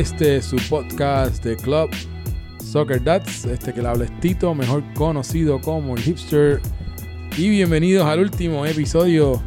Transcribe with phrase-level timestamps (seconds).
[0.00, 1.90] Este su podcast de Club
[2.64, 6.58] Soccer Dads, este que le habla es Tito, mejor conocido como el hipster.
[7.36, 9.42] Y bienvenidos al último episodio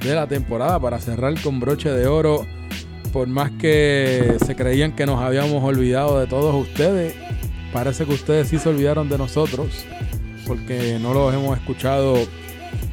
[0.00, 2.46] de la temporada para cerrar con broche de oro.
[3.12, 7.14] Por más que se creían que nos habíamos olvidado de todos ustedes,
[7.70, 9.84] parece que ustedes sí se olvidaron de nosotros,
[10.46, 12.14] porque no los hemos escuchado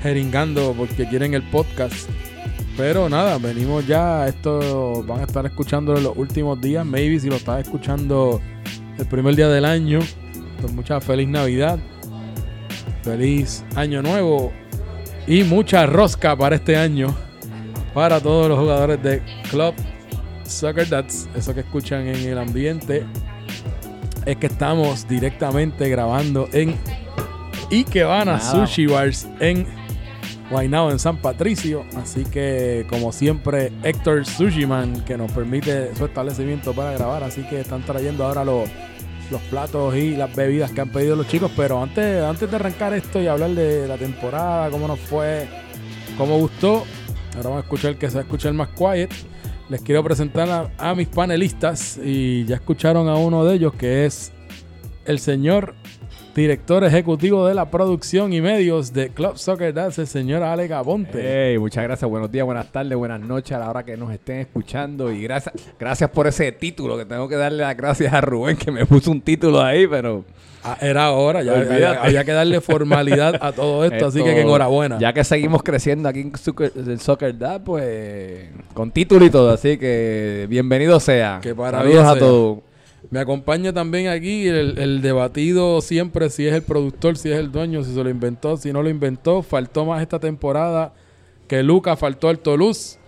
[0.02, 2.10] jeringando porque quieren el podcast.
[2.78, 4.28] Pero nada, venimos ya.
[4.28, 6.86] Esto van a estar escuchando en los últimos días.
[6.86, 8.40] Maybe si lo estás escuchando
[9.00, 10.00] el primer día del año.
[10.62, 11.80] Pues mucha feliz Navidad.
[13.02, 14.54] Feliz Año Nuevo.
[15.26, 17.16] Y mucha rosca para este año.
[17.96, 19.74] Para todos los jugadores de Club
[20.44, 21.28] Soccer Dads.
[21.36, 23.06] Eso que escuchan en el ambiente.
[24.28, 26.76] Es que estamos directamente grabando en
[27.72, 29.66] Ikebana Sushi Bars en
[30.50, 31.86] Guaynabo en San Patricio.
[31.96, 37.24] Así que, como siempre, Héctor Sushiman, que nos permite su establecimiento para grabar.
[37.24, 38.70] Así que están trayendo ahora los,
[39.50, 41.52] platos y las bebidas que han pedido los chicos.
[41.56, 45.48] Pero antes, antes de arrancar esto y hablar de la temporada, cómo nos fue,
[46.18, 46.86] cómo gustó,
[47.36, 49.12] ahora vamos a escuchar que se va a escuchar más quiet.
[49.70, 54.32] Les quiero presentar a mis panelistas y ya escucharon a uno de ellos que es
[55.04, 55.76] el señor
[56.38, 61.20] director ejecutivo de la producción y medios de Club Soccer Dance, el señor Ale Gabonte.
[61.20, 64.42] Hey, muchas gracias, buenos días, buenas tardes, buenas noches a la hora que nos estén
[64.42, 68.56] escuchando y gracias, gracias por ese título que tengo que darle las gracias a Rubén
[68.56, 70.26] que me puso un título ahí, pero
[70.64, 71.12] Ah, era
[71.44, 75.00] ya, ya- había que darle formalidad a todo esto, así que, que enhorabuena.
[75.00, 79.50] Ya que seguimos creciendo aquí en Soccer, el Soccer Dad, pues con título y todo,
[79.52, 81.40] así que bienvenido sea.
[81.42, 82.58] Que para Saludos a todos.
[83.10, 87.84] Me acompaña también aquí el, debatido siempre si es el productor, si es el dueño,
[87.84, 89.42] si se lo inventó, si no lo inventó.
[89.44, 90.94] Faltó más esta temporada
[91.48, 93.00] que Lucas, faltó el Toulouse.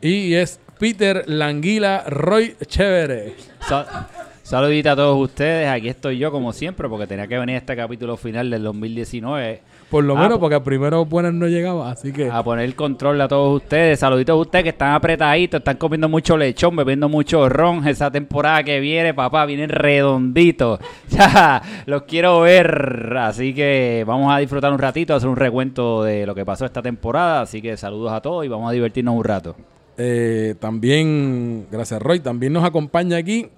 [0.00, 3.34] Y es Peter Languila Roy Chévere.
[3.68, 4.08] Sa-
[4.44, 8.16] Saludita a todos ustedes, aquí estoy yo como siempre porque tenía que venir este capítulo
[8.16, 12.28] final del 2019 Por lo Ah, menos po- porque primero buenas no llegaba, así que...
[12.30, 14.00] a poner el control a todos ustedes.
[14.00, 17.86] Saluditos a ustedes que están apretaditos, están comiendo mucho lechón, bebiendo mucho ron.
[17.86, 20.80] Esa temporada que viene, papá, vienen redonditos.
[21.10, 23.14] Ya, los quiero ver.
[23.18, 26.80] Así que vamos a disfrutar un ratito, hacer un recuento de lo que pasó esta
[26.82, 27.42] temporada.
[27.42, 29.54] Así que saludos a todos y vamos a divertirnos un rato.
[29.98, 33.48] Eh, también, gracias Roy, también nos acompaña aquí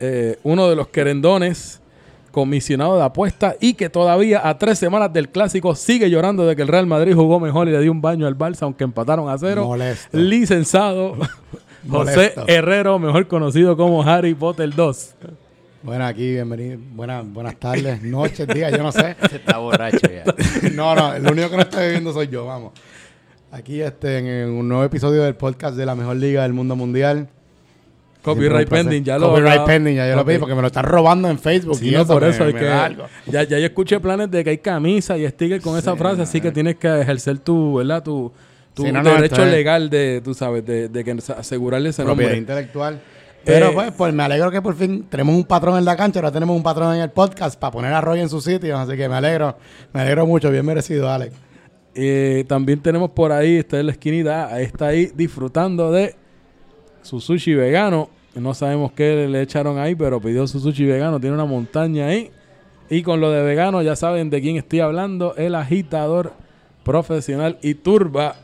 [0.00, 1.82] eh, uno de los querendones,
[2.34, 6.62] comisionado de apuestas y que todavía a tres semanas del clásico sigue llorando de que
[6.62, 9.38] el Real Madrid jugó mejor y le dio un baño al Barça, aunque empataron a
[9.38, 9.64] cero.
[9.64, 10.18] Molesto.
[10.18, 11.14] Licenciado
[11.88, 12.44] José Molesto.
[12.48, 15.14] Herrero, mejor conocido como Harry Potter 2.
[15.84, 16.80] Bueno, aquí, bienvenido.
[16.94, 19.14] Buenas, buenas tardes, noches, días, yo no sé.
[19.30, 20.24] Se está borracho ya.
[20.74, 22.72] No, no, el único que no está bebiendo soy yo, vamos.
[23.52, 27.28] Aquí este, en un nuevo episodio del podcast de la mejor liga del mundo mundial.
[28.24, 30.18] Copyright pending, ya lo Copyright pending, ya yo Ok.
[30.18, 31.76] lo pedí porque me lo están robando en Facebook.
[31.76, 32.64] Sí, y no, eso por me- eso hay me que.
[32.64, 33.04] da algo.
[33.26, 36.40] Ya, ya yo escuché planes de que hay camisa y sticker con esa frase, así
[36.40, 38.02] que tienes que ejercer tu, ¿verdad?
[38.02, 38.32] Tu,
[38.72, 42.02] tu Sí, no, no, derecho es- legal de, tú sabes, de, de que asegurarle ese
[42.02, 42.38] Propiedad nombre.
[42.40, 43.00] intelectual.
[43.44, 46.18] Pero Eh, pues, pues me alegro que por fin tenemos un patrón en la cancha,
[46.18, 48.96] ahora tenemos un patrón en el podcast para poner a Roy en su sitio, así
[48.96, 49.58] que me alegro,
[49.92, 51.34] me alegro mucho, bien merecido, Alex.
[51.94, 56.16] Eh, también tenemos por ahí, está en la esquinita, está ahí disfrutando de
[57.02, 58.08] su sushi vegano.
[58.34, 61.20] No sabemos qué le echaron ahí, pero pidió su sushi vegano.
[61.20, 62.30] Tiene una montaña ahí.
[62.90, 65.34] Y con lo de vegano, ya saben de quién estoy hablando.
[65.36, 66.32] El agitador
[66.84, 68.36] profesional y turba,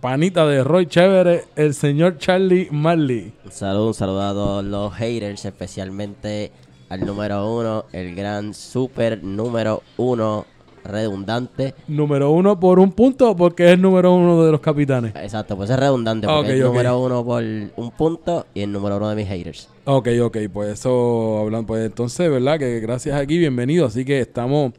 [0.00, 3.32] panita de Roy Chévere, el señor Charlie Marley.
[3.44, 6.52] Un saludo, un saludo a los haters, especialmente
[6.90, 10.44] al número uno, el gran super número uno
[10.84, 11.74] redundante.
[11.88, 15.14] Número uno por un punto, porque es el número uno de los capitanes.
[15.16, 16.68] Exacto, pues es redundante porque es el ok.
[16.72, 19.68] número uno por un punto y el número uno de mis haters.
[19.84, 22.58] Ok, ok, pues eso hablan, pues entonces, ¿verdad?
[22.58, 23.86] Que gracias aquí, bienvenido.
[23.86, 24.72] Así que estamos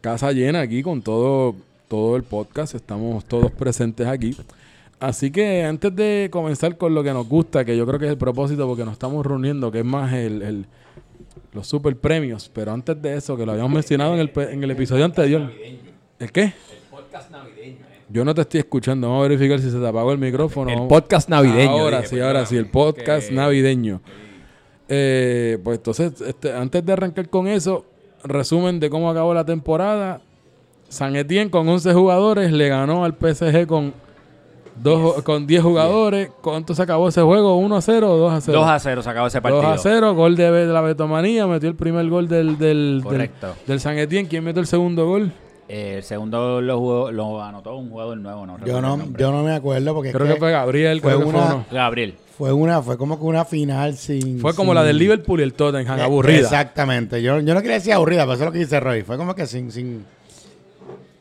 [0.00, 1.54] casa llena aquí con todo,
[1.88, 4.36] todo el podcast, estamos todos presentes aquí.
[5.00, 8.12] Así que antes de comenzar con lo que nos gusta, que yo creo que es
[8.12, 10.66] el propósito porque nos estamos reuniendo, que es más el, el-
[11.54, 14.70] los super premios, pero antes de eso, que lo habíamos mencionado en el, en el
[14.72, 15.50] episodio anterior.
[16.18, 16.52] ¿El qué?
[18.10, 20.70] Yo no te estoy escuchando, vamos a verificar si se te apagó el micrófono.
[20.70, 21.70] El podcast navideño.
[21.70, 24.00] Ahora dije, sí, ahora sí, el podcast que- navideño.
[24.88, 27.86] Eh, pues entonces, este, antes de arrancar con eso,
[28.22, 30.20] resumen de cómo acabó la temporada.
[30.88, 33.94] San Etienne con 11 jugadores le ganó al PSG con
[34.76, 36.30] dos, con 10 jugadores.
[36.40, 37.58] ¿Cuánto se acabó ese juego?
[37.60, 38.58] ¿1 a 0 o 2 a 0?
[38.58, 39.72] 2 a 0 se acabó ese 2 partido.
[39.72, 43.54] a 0, gol de, de la Betomanía, metió el primer gol del, del, del, Correcto.
[43.66, 44.28] del San Etienne.
[44.28, 45.32] ¿Quién metió el segundo gol?
[45.68, 49.42] Eh, el segundo lo, jugó- lo anotó un jugador nuevo, no Yo no, yo no
[49.42, 51.64] me acuerdo porque es Creo que fue Gabriel, fue creo que fue una- uno.
[51.70, 52.14] Gabriel.
[52.36, 54.40] Fue una, fue como que una final sin.
[54.40, 56.40] Fue como sin- la del Liverpool y el Tottenham, Eh, aburrida.
[56.40, 57.22] Exactamente.
[57.22, 59.02] Yo, yo no quería decir aburrida, pero eso es lo que dice Roy.
[59.02, 60.04] Fue como que sin, sin,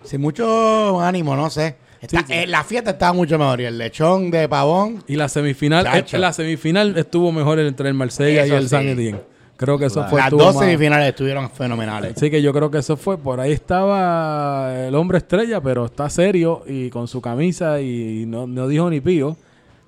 [0.04, 1.76] sin mucho ánimo, no sé.
[2.04, 3.62] Está- eh, la fiesta estaba mucho mejor.
[3.62, 5.04] Y el lechón de pavón.
[5.08, 8.70] Y la semifinal, eh, la semifinal estuvo mejor entre el Marsella Eso y el sí.
[8.70, 9.20] San Etienne.
[9.56, 12.14] Creo que eso fue las dos más- semifinales estuvieron fenomenales.
[12.18, 13.18] Así que yo creo que eso fue.
[13.18, 18.48] Por ahí estaba el hombre estrella, pero está serio y con su camisa y no,
[18.48, 19.38] no dijo ni pío.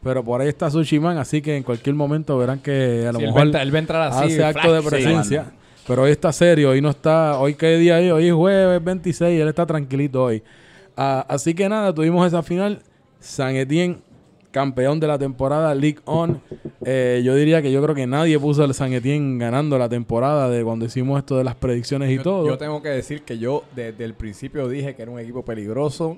[0.04, 3.26] Pero por ahí está Sushiman, así que en cualquier momento verán que a lo Sí,
[3.26, 4.26] él, mejor va a entrar, él va a entrar así.
[4.34, 5.44] hace acto de presencia.
[5.46, 5.56] sí.
[5.88, 7.40] pero hoy está serio, hoy no está.
[7.40, 10.44] Hoy qué día es, hoy es jueves 26, él está tranquilito hoy.
[10.98, 12.82] Ah, así que nada, tuvimos esa final.
[13.20, 13.98] San Etienne,
[14.52, 16.42] campeón de la temporada, League On.
[16.86, 20.50] Eh, yo diría que yo creo que nadie puso al San Etienne ganando la temporada
[20.50, 22.48] de cuando hicimos esto de las predicciones y Yo- todo.
[22.48, 26.18] Yo tengo que decir que yo desde el principio dije que era un equipo peligroso,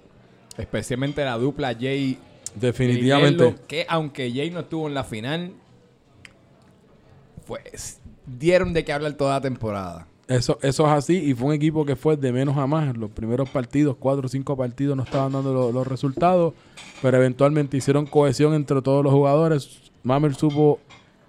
[0.58, 2.18] especialmente la dupla Jay.
[2.56, 3.56] Definitivamente.
[3.68, 5.52] Que aunque Jay no estuvo en la final,
[7.46, 10.08] pues dieron de qué hablar toda la temporada.
[10.28, 12.98] Eso, eso es así y fue un equipo que fue de menos a más.
[12.98, 16.54] Los primeros partidos, cuatro o cinco partidos, no estaban dando lo- los resultados,
[17.02, 19.80] pero eventualmente hicieron cohesión entre todos los jugadores.
[20.04, 20.80] Mamer supo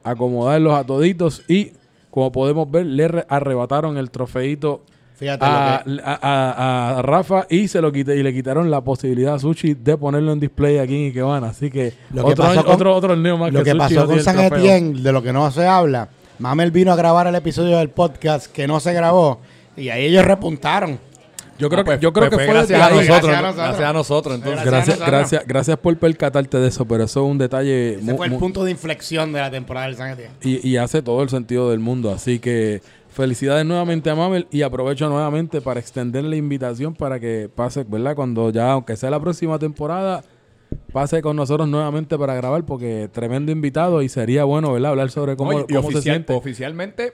[0.03, 1.73] acomodarlos a toditos y,
[2.11, 4.83] como podemos ver, le re- arrebataron el trofeito
[5.15, 6.03] Fíjate a, lo que.
[6.05, 9.75] a- a- a Rafa y se lo quité, y le quitaron la posibilidad a Sushi
[9.75, 11.49] de ponerlo en display aquí en Ikebana.
[11.49, 13.79] Así que, Lo que otro, pasó año- con- otro, otro torneo más Lo que Sushi
[13.79, 14.39] pasó no con San.
[14.41, 18.47] Etienne, de lo que no se habla, Mamel vino a grabar el episodio del podcast
[18.51, 19.41] que no se grabó
[19.77, 20.99] y ahí ellos repuntaron.
[21.59, 23.09] Yo creo Ah, pues- que, yo creo pues que fue gracias a nosotros.
[23.09, 23.43] Gracias a ¿no?
[23.43, 23.67] nosotros.
[23.67, 24.65] Gracias a nosotros, entonces.
[24.65, 24.71] Gracias.
[24.73, 25.19] Gracias, nosotros.
[25.19, 28.63] gracias, gracias por percatarte de eso, pero eso es un detalle Ese fue el punto
[28.65, 30.33] de inflexión de la temporada del San Etienne.
[30.43, 32.13] y, y hace todo el sentido del mundo.
[32.13, 32.81] Así que
[33.11, 38.15] felicidades nuevamente a Mabel y aprovecho nuevamente para extender la invitación para que pase, ¿verdad?
[38.15, 40.23] Cuando ya, aunque sea la próxima temporada,
[40.93, 44.91] pase con nosotros nuevamente para grabar porque tremendo invitado y sería bueno, ¿verdad?
[44.93, 46.33] Hablar sobre cómo, No, y cómo se siente.
[46.33, 47.13] oficialmente,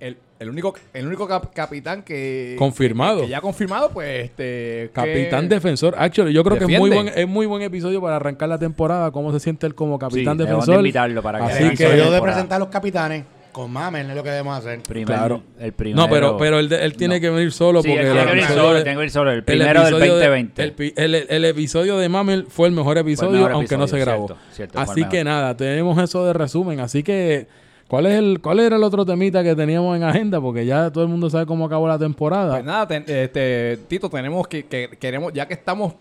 [0.00, 2.54] el, el único, el único cap- capitán que.
[2.58, 3.18] Confirmado.
[3.20, 4.24] Que, que ya confirmado, pues.
[4.26, 5.94] Este, Capitán que- defensor.
[5.98, 9.10] Actually, yo creo que es muy, buen, es muy buen episodio para arrancar la temporada.
[9.10, 10.74] Cómo se siente él como capitán Sí, defensor.
[10.74, 14.16] de invitarlo para que Así que- episodio de presentar a los capitanes con Mamel es
[14.16, 14.80] lo que debemos hacer.
[14.82, 15.42] Primer- Claro.
[15.58, 16.02] El primero.
[16.06, 17.20] No, pero, pero él, de- él tiene No.
[17.20, 18.78] que venir solo Sí, porque tiene que venir episodio solo, que.
[18.80, 20.62] El el primero del episodio de- 2020.
[20.62, 23.98] el, pi- el- el episodio de Mamel fue el mejor episodio, mejor aunque no se
[23.98, 24.26] grabó.
[24.28, 26.80] cierto, cierto, Así que nada, tenemos eso de resumen.
[26.80, 27.46] Así que,
[27.88, 30.40] ¿cuál es el cuál era el otro temita que teníamos en agenda?
[30.40, 32.52] Porque ya todo el mundo sabe cómo acabó la temporada.
[32.54, 35.94] Pues nada, ten- este, Tito, tenemos que, que queremos, ya que estamos,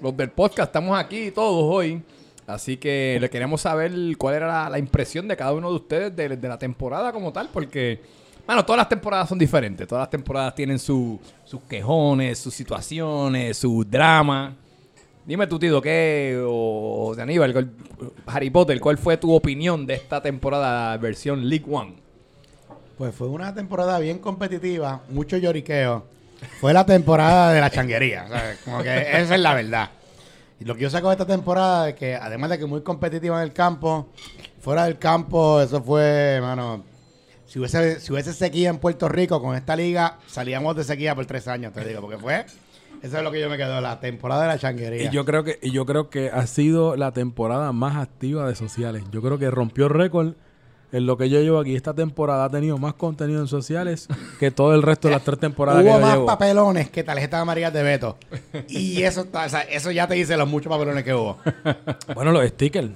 [0.00, 2.02] los del podcast, estamos aquí todos hoy.
[2.48, 6.48] Así que le queremos saber cuál era la, impresión de cada uno de ustedes de,
[6.48, 8.00] la temporada como tal, porque,
[8.46, 9.86] bueno, todas las temporadas son diferentes.
[9.86, 14.56] Todas las temporadas tienen su- sus quejones, sus situaciones, su drama.
[15.26, 17.70] Dime tú, Tito, ¿qué, o, de Aníbal,
[18.24, 21.96] Harry Potter, cuál fue tu opinión de esta temporada versión League One?
[22.96, 26.06] Pues fue una temporada bien competitiva, mucho lloriqueo.
[26.60, 28.58] Fue la temporada de la changuería, ¿sabes?
[28.64, 29.90] Como que esa es la verdad.
[30.60, 33.44] Lo que yo saco de esta temporada es que, además de que muy competitiva en
[33.44, 34.08] el campo,
[34.60, 36.84] fuera del campo, eso fue, mano.
[37.46, 41.24] Si hubiese, si hubiese sequía en Puerto Rico con esta liga, salíamos de sequía por
[41.26, 42.44] tres años, te digo, porque fue.
[43.02, 45.04] Eso es lo que yo me quedo, la temporada de la changuería.
[45.04, 48.56] Y yo creo que y yo creo que ha sido la temporada más activa de
[48.56, 49.04] sociales.
[49.12, 50.34] Yo creo que rompió récord
[50.92, 51.74] en lo que yo llevo aquí.
[51.74, 54.08] Esta temporada ha tenido más contenido en sociales
[54.40, 56.26] que todo el resto de las tres temporadas que Hubo yo más llevo.
[56.26, 58.16] papelones que tarjetas amarillas de Beto.
[58.68, 61.36] Y eso, está, o sea, eso ya te dice los muchos papelones que hubo.
[62.14, 62.88] Bueno, los stickers.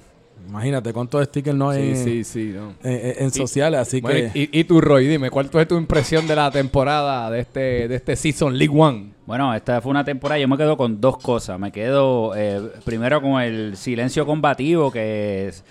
[0.45, 2.73] Imagínate cuántos stickers no hay en, sí, no.
[2.83, 3.79] en- en sociales.
[3.79, 7.31] Así Bueno, que y, y tú, Roy, dime, ¿cuál fue tu impresión de la temporada
[7.31, 9.13] de este, de este Season League One?
[9.25, 11.57] Bueno, esta fue una temporada, yo me quedo con dos cosas.
[11.57, 15.63] Me quedo eh, primero con el silencio combativo, que es...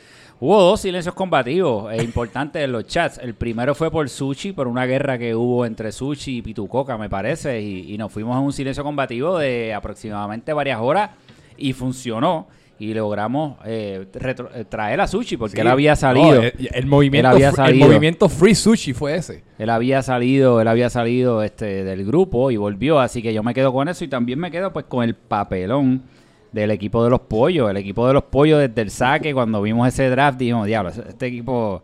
[0.44, 3.18] Hubo dos silencios combativos eh, importantes en los chats.
[3.18, 7.08] El primero fue por Sushi, por una guerra que hubo entre Sushi y Pitucoca, me
[7.08, 11.10] parece, y, y nos fuimos a un silencio combativo de aproximadamente varias horas
[11.56, 12.48] y funcionó.
[12.80, 16.34] Y logramos eh, retro- eh, traer a Sushi porque él había salido.
[16.34, 17.86] No, el, el movimiento, Él había fr- el salido.
[17.86, 19.44] movimiento Free Sushi fue ese.
[19.60, 23.54] Él había salido, él había salido este del grupo y volvió, así que yo me
[23.54, 26.02] quedo con eso y también me quedo pues con el papelón
[26.52, 29.88] del equipo de los pollos, el equipo de los pollos desde el saque cuando vimos
[29.88, 31.82] ese draft dijimos, diablo, este equipo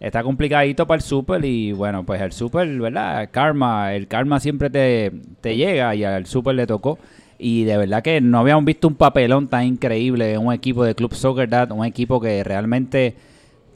[0.00, 3.28] está complicadito para el super y bueno, pues el super, ¿verdad?
[3.30, 6.98] Karma, el karma siempre te, te llega y al super le tocó.
[7.38, 10.94] Y de verdad que no habíamos visto un papelón tan increíble en un equipo de
[10.94, 13.16] Club Soccer un equipo que realmente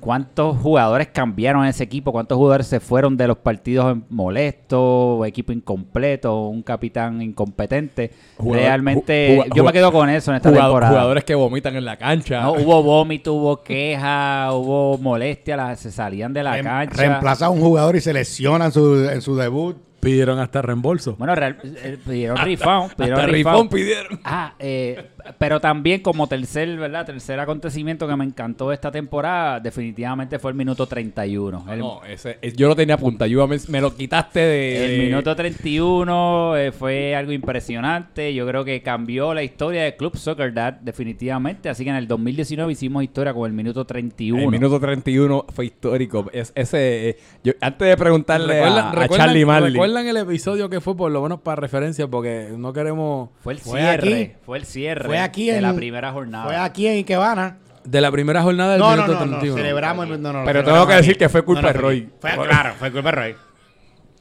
[0.00, 6.46] cuántos jugadores cambiaron ese equipo, cuántos jugadores se fueron de los partidos molestos, equipo incompleto,
[6.46, 8.10] un capitán incompetente.
[8.36, 10.92] Jugador- Realmente, yo me quedo con eso en esta temporada.
[10.92, 12.40] Jugadores que vomitan en la cancha.
[12.42, 16.96] No, hubo vómito, hubo queja, hubo molestia, la- se salían de la Rem- cancha.
[17.02, 19.76] Reemplaza a un jugador y se lesiona en su, en su debut.
[20.00, 21.16] Pidieron hasta reembolso.
[21.18, 23.32] Bueno, real- eh, pidieron refund, pidieron Hasta refund.
[23.32, 24.20] rifón pidieron.
[24.22, 27.06] Ah, eh, pero también como tercer, ¿verdad?
[27.06, 31.64] Tercer acontecimiento que me encantó de esta temporada, definitivamente fue el minuto 31.
[31.70, 33.28] El, No, ese, es- yo lo tenía apuntado.
[33.28, 34.94] Yo me, me lo quitaste de.
[35.02, 38.32] el minuto 31 eh, fue algo impresionante.
[38.34, 41.68] Yo creo que cambió la historia del Club Soccer Dad definitivamente.
[41.68, 44.42] Así que en el 2019 hicimos historia con el minuto 31.
[44.42, 46.26] El minuto 31 fue histórico.
[46.32, 49.72] Es, ese, eh, yo, antes de preguntarle ¿Recuerdan, a, Charlie Marley.
[49.72, 52.06] recuerdan el episodio que fue por lo menos para referencia?
[52.06, 53.30] Porque no queremos...
[53.40, 54.14] Fue el Fue cierre.
[54.24, 54.32] aquí.
[54.44, 56.44] Fue el cierre Fue aquí de en- la primera jornada.
[56.44, 57.56] Fue aquí en Ikebana.
[57.84, 59.56] De la primera jornada del No, no, minuto no, no, 31.
[59.56, 60.10] celebramos.
[60.10, 61.02] el- no, no, Pero tengo que aquí.
[61.02, 62.08] decir que fue culpa No, no, de Roy.
[62.20, 63.36] Fue, claro, fue culpa de Roy.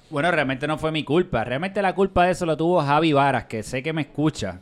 [0.10, 1.44] Bueno, realmente no fue mi culpa.
[1.44, 4.62] Realmente la culpa de eso lo tuvo Javi Varas, que sé que me escucha.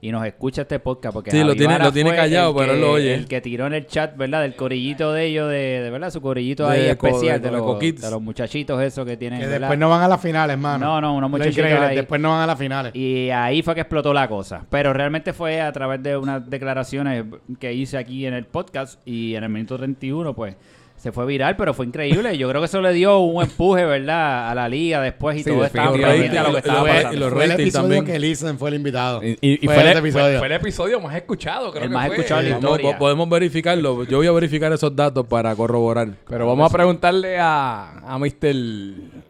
[0.00, 2.68] Y nos escucha este podcast porque Sí, lo tiene- lo tiene fue callado, el pero
[2.68, 3.14] que- él lo oye.
[3.14, 4.42] El que tiró en el chat, ¿verdad?
[4.42, 7.62] Del corillito de ellos, de, de verdad, su corillito De ahí especial, de- de, de
[7.62, 9.60] los, de los muchachitos esos que tienen, Que ¿verdad?
[9.60, 10.84] después no van a las finales, hermano.
[10.86, 11.96] No, no, unos muchachitos increíble, ahí.
[11.96, 12.94] Después no van a las finales.
[12.94, 14.64] Y ahí fue que explotó la cosa.
[14.70, 17.24] Pero realmente fue a través de unas declaraciones
[17.58, 20.56] que hice aquí en el podcast y en el minuto 31, pues
[21.06, 22.36] se fue viral, pero fue increíble.
[22.36, 24.50] Yo creo que eso le dio un empuje, ¿verdad?
[24.50, 26.86] A la liga después y Sí, todo estaba pendiente a lo que Lo- estaba lo-
[26.86, 27.20] pasando.
[27.20, 28.04] los fue el ratings episodio también.
[28.04, 29.22] que Listen fue el invitado.
[29.22, 30.38] Y, y- y Fue fue, el, fue- episodio.
[30.38, 32.16] fue el episodio más escuchado, creo El que más fue.
[32.16, 32.98] escuchado de la historia.
[32.98, 34.02] podemos verificarlo.
[34.04, 36.08] Yo voy a verificar esos datos para corroborar.
[36.28, 38.54] Pero vamos a preguntarle a, a Mr.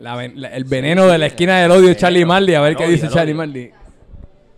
[0.01, 2.77] la ven- la- el veneno de la esquina del odio, Charlie Marley, a ver El
[2.79, 3.35] qué dice el Charlie.
[3.35, 3.71] Marley.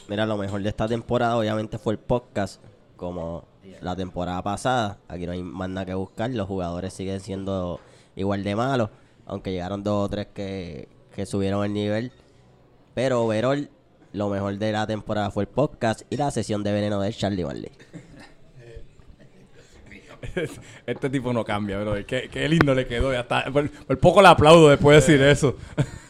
[0.09, 2.63] Mira, lo mejor de esta temporada obviamente fue el podcast,
[2.97, 3.45] como
[3.81, 4.99] la temporada pasada.
[5.09, 7.81] Aquí no hay más nada que buscar, los jugadores siguen siendo
[8.17, 8.91] igual de malos,
[9.27, 12.13] aunque llegaron dos o tres que, que subieron el nivel.
[12.95, 13.71] Pero overall,
[14.13, 17.45] lo mejor de la temporada fue el podcast y la sesión de veneno de Charlie
[17.45, 17.71] Marley.
[20.85, 21.95] Este tipo no cambia, bro.
[22.05, 23.13] Qué, qué lindo le quedó.
[23.13, 23.45] Ya está.
[23.53, 25.57] Por, por poco le aplaudo después de decir eso.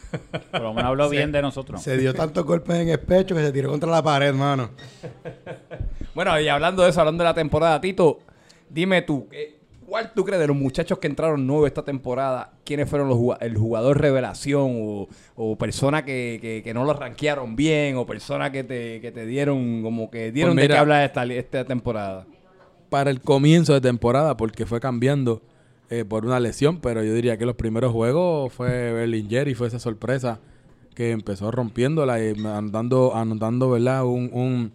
[0.51, 1.81] Por lo menos habló bien de nosotros.
[1.81, 4.69] Se dio tantos golpes en el pecho que se tiró contra la pared, hermano.
[6.15, 8.19] Bueno, y hablando de eso, hablando de la temporada, Tito,
[8.69, 12.51] dime tú, eh, ¿cuál tú crees de los muchachos que entraron nuevos esta temporada?
[12.65, 17.55] ¿Quiénes fueron los el jugador revelación o, o persona que, que- que no lo rankearon
[17.55, 21.03] bien o persona que te, que te dieron como que dieron Pues de qué hablar
[21.05, 22.25] esta, esta temporada?
[22.89, 25.41] Para el comienzo de temporada, porque fue cambiando
[25.89, 29.67] eh, por una lesión, pero yo diría que los primeros juegos fue Berlinger y fue
[29.67, 30.39] esa sorpresa
[30.93, 34.05] que empezó rompiéndola y andando, anotando ¿verdad?
[34.05, 34.71] Un, un,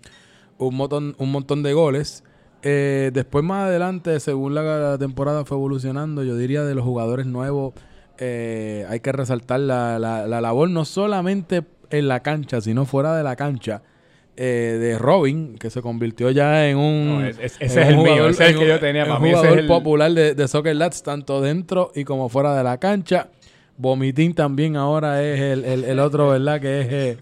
[0.59, 2.25] un, montón, un montón de goles.
[2.62, 7.75] Eh, después más adelante, según la temporada fue evolucionando, yo diría de los jugadores nuevos,
[8.18, 13.14] eh, hay que resaltar la, la, la labor no solamente en la cancha, sino fuera
[13.16, 13.83] de la cancha.
[14.36, 17.08] Eh, de Robin, que se convirtió ya en un...
[17.20, 18.68] No, es- es- en ese un es el mío, jugador- ese es el en que
[18.68, 21.40] yo tenía, en para mí ese es jugador el- popular de, de Soccer Lats, tanto
[21.40, 23.28] dentro y como fuera de la cancha.
[23.76, 26.60] Vomitín también ahora es el, el- el otro, ¿verdad?
[26.60, 27.16] Que es eh,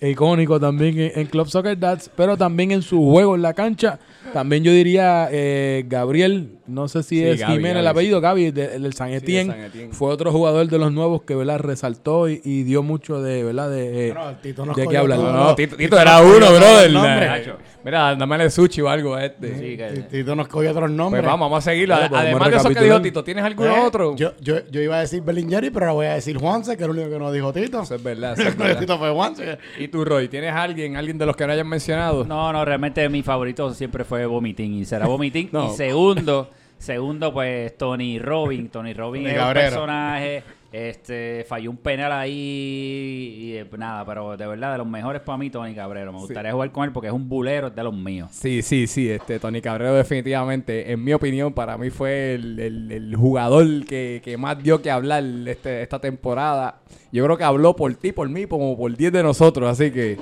[0.00, 3.98] icónico también en, en Club Soccer Dats, pero también en su juego en la cancha.
[4.32, 8.50] También yo diría eh, Gabriel, no sé si Sí, es Gaby, Jiménez el apellido, Gaby,
[8.50, 9.52] de- el del San Sí, de Etienne.
[9.52, 9.92] San Etienne.
[9.94, 11.58] Fue otro jugador de los nuevos que, ¿verdad?
[11.60, 13.70] Resaltó y, y dio mucho de, ¿verdad?
[13.70, 15.18] De, eh, Bueno, Tito de qué hablar.
[15.18, 17.56] No, no, Tito, Tito Tito era uno, brother.
[17.84, 19.54] Mira, dámele sushi o algo a este.
[19.56, 21.22] Sí, que- Tito nos cogió otros nombres.
[21.22, 21.96] Pues vamos, vamos a seguirlo.
[22.08, 24.16] Pues Además de eso que dijo Tito, ¿tienes alguno Eh, otro?
[24.16, 26.88] Yo, yo, yo iba a decir Berlingeri, pero ahora voy a decir Juanse, que es
[26.88, 27.82] el único que no dijo Tito.
[27.82, 28.78] Eso es verdad, eso es verdad.
[28.80, 29.58] Tito fue Juanse.
[29.78, 30.28] ¿Y tú, Roy?
[30.28, 32.24] ¿Tienes alguien, alguien de los que no hayan mencionado?
[32.24, 35.48] No, no, realmente mi favorito siempre fue Vomiting y será Vomiting.
[35.52, 35.72] No.
[35.72, 38.68] Y segundo, segundo pues Tony Robin.
[38.68, 44.36] Tony Robin Tony es un personaje, este, falló un penal ahí y eh, nada, pero
[44.36, 46.12] de verdad de los mejores para mí Tony Cabrero.
[46.12, 48.28] Me gustaría jugar con él porque es un bulero es de los míos.
[48.32, 49.08] Sí, sí, sí.
[49.10, 54.20] Este, Tony Cabrero definitivamente, en mi opinión, para mí fue el, el- el jugador que,
[54.24, 56.80] que más dio que hablar este, esta temporada.
[57.12, 60.18] Yo creo que habló por ti, por mí, como por 10 de nosotros, así que...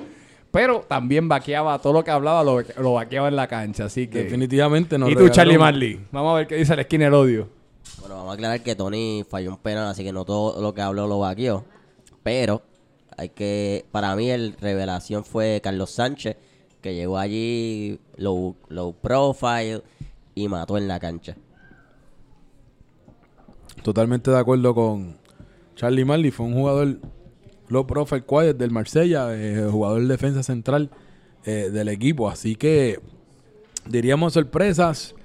[0.53, 4.23] Pero también vaqueaba, todo lo que hablaba lo, lo vaqueaba en la cancha, así que...
[4.23, 6.01] definitivamente nos ¿Y tú, Charlie Marley?
[6.13, 7.49] Vamos a ver qué dice la esquina del odio.
[8.01, 10.83] Bueno, vamos a aclarar que Tony falló un penal, así que no todo lo que
[10.83, 11.65] habló lo vaqueó.
[12.23, 12.63] Pero
[13.17, 16.37] hay que, para mí el revelación fue Carlos Sánchez,
[16.81, 19.83] que llegó allí low, low profile
[20.35, 21.37] y mató en la cancha.
[23.83, 25.17] Totalmente de acuerdo con
[25.75, 26.31] Charlie Marley.
[26.31, 26.99] Fue un jugador
[27.69, 30.91] low profile quiet del Marsella, eh, jugador de defensa central
[31.45, 32.29] eh, del equipo.
[32.29, 33.01] Así que
[33.87, 35.16] diríamos sorpresas.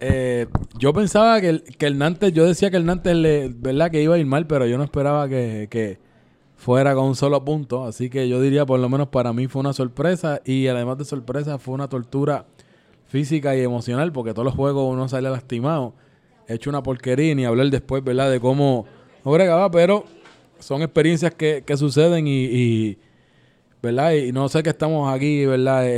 [0.00, 0.46] Eh,
[0.78, 3.90] yo pensaba que el, que el Nantes, yo decía que el Nantes, le, ¿verdad?
[3.90, 5.98] Que iba a ir mal, pero yo no esperaba que, que
[6.56, 7.84] fuera con un solo punto.
[7.84, 10.40] Así que yo diría, por lo menos para mí fue una sorpresa.
[10.44, 12.46] Y además de sorpresa, fue una tortura
[13.06, 15.94] física y emocional, porque todos los juegos uno sale lastimado,
[16.46, 18.30] hecho una porquería y ni hablar después, ¿verdad?
[18.30, 18.86] De cómo
[19.24, 20.04] no pero
[20.58, 22.98] son experiencias que, que suceden y,
[23.82, 24.12] ¿verdad?
[24.12, 25.86] Y no sé qué estamos aquí, ¿verdad?
[25.86, 25.92] Eh,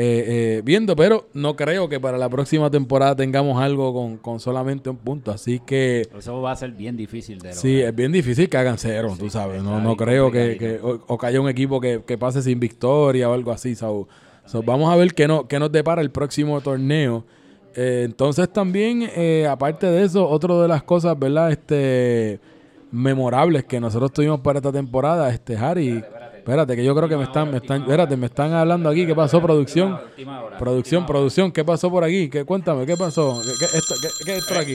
[0.58, 4.88] eh, viendo, pero no creo que para la próxima temporada tengamos algo con, con solamente
[4.88, 5.32] un punto.
[5.32, 8.78] Así que Eso va a ser bien difícil de sí, es bien difícil que hagan
[8.78, 9.62] cero, tú sabes.
[9.62, 12.60] No, no creo que, que- o, o que haya un equipo que, que pase sin
[12.60, 13.74] victoria o algo así.
[13.74, 14.06] So,
[14.46, 17.24] so, vamos a ver qué, no, qué nos depara el próximo torneo.
[17.74, 21.50] Eh, entonces también, eh, aparte de eso, otra de las cosas, ¿verdad?
[21.50, 22.38] Este
[22.90, 26.04] memorables que nosotros tuvimos para esta temporada, este Harry.
[26.42, 29.06] Espérate, que yo creo que me están, me están, espérate, me están hablando aquí.
[29.06, 29.96] ¿Qué pasó, producción?
[30.58, 32.28] Producción, producción, ¿qué pasó por aquí?
[32.28, 33.40] ¿Qué, cuéntame, ¿qué pasó?
[33.44, 34.74] ¿Qué, qué, esto, qué- qué es esto aquí?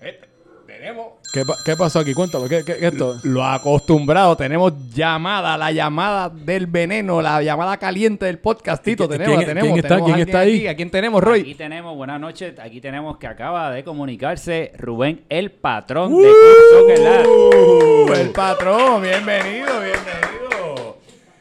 [0.00, 0.28] Este,
[0.66, 2.14] tenemos ¿Qué, qué pasó aquí?
[2.14, 3.16] Cuéntame, ¿qué, qué, qué es esto?
[3.24, 4.34] lo acostumbrado.
[4.36, 9.06] Tenemos llamada, la llamada del veneno, la llamada caliente del podcastito.
[9.06, 9.66] ¿Quién- Tenemos, quién- tenemos.
[9.72, 10.56] quién está- tenemos quién está ahí?
[10.56, 10.66] aquí.
[10.68, 11.54] ¿A quién tenemos, Aquí Roy?
[11.54, 16.20] tenemos, buenas noches, aquí tenemos que acaba de comunicarse Rubén, el patrón ¡Uh!
[16.22, 17.26] de Club Soccer Lab.
[17.28, 18.07] Uh,
[18.38, 20.96] patrón, bienvenido, bienvenido.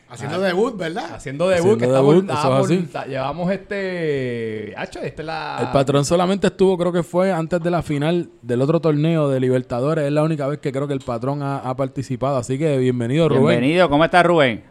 [0.09, 1.13] Haciendo debut, ¿verdad?
[1.13, 2.77] Haciendo debut, Haciendo que estamos, debut, eso es estamos- así.
[2.91, 4.73] ta- llevamos este.
[4.75, 5.57] Hacho, este es la.
[5.61, 9.39] El patrón solamente estuvo, creo que fue antes de la final del otro torneo de
[9.39, 10.05] Libertadores.
[10.05, 12.37] Es la única vez que creo que el patrón ha, ha participado.
[12.37, 13.59] Así que bienvenido, Rubén.
[13.59, 14.63] Bienvenido, ¿cómo está Rubén?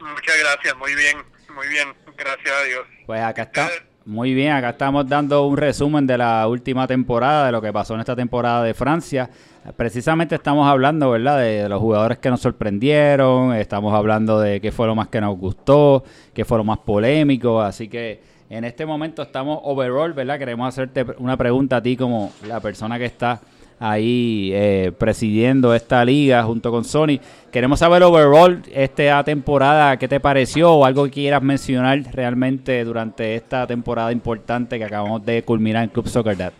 [0.00, 1.16] Muchas gracias, muy bien,
[1.56, 2.82] muy bien, gracias a Dios.
[3.06, 3.70] Pues acá está.
[4.04, 7.94] Muy bien, acá estamos dando un resumen de la última temporada, de lo que pasó
[7.94, 9.30] en esta temporada de Francia.
[9.76, 14.86] Precisamente estamos hablando, ¿verdad?, de, los jugadores que nos sorprendieron, estamos hablando de qué fue
[14.86, 19.22] lo más que nos gustó, qué fue lo más polémico, así que en este momento
[19.22, 20.38] estamos overall, ¿verdad?
[20.38, 23.40] Queremos hacerte una pregunta a ti como la persona que está
[23.78, 27.20] ahí eh, presidiendo esta liga junto con Sony.
[27.52, 33.34] Queremos saber overall esta temporada, ¿qué te pareció o algo que quieras mencionar realmente durante
[33.34, 36.52] esta temporada importante que acabamos de culminar en Club Soccer Dad?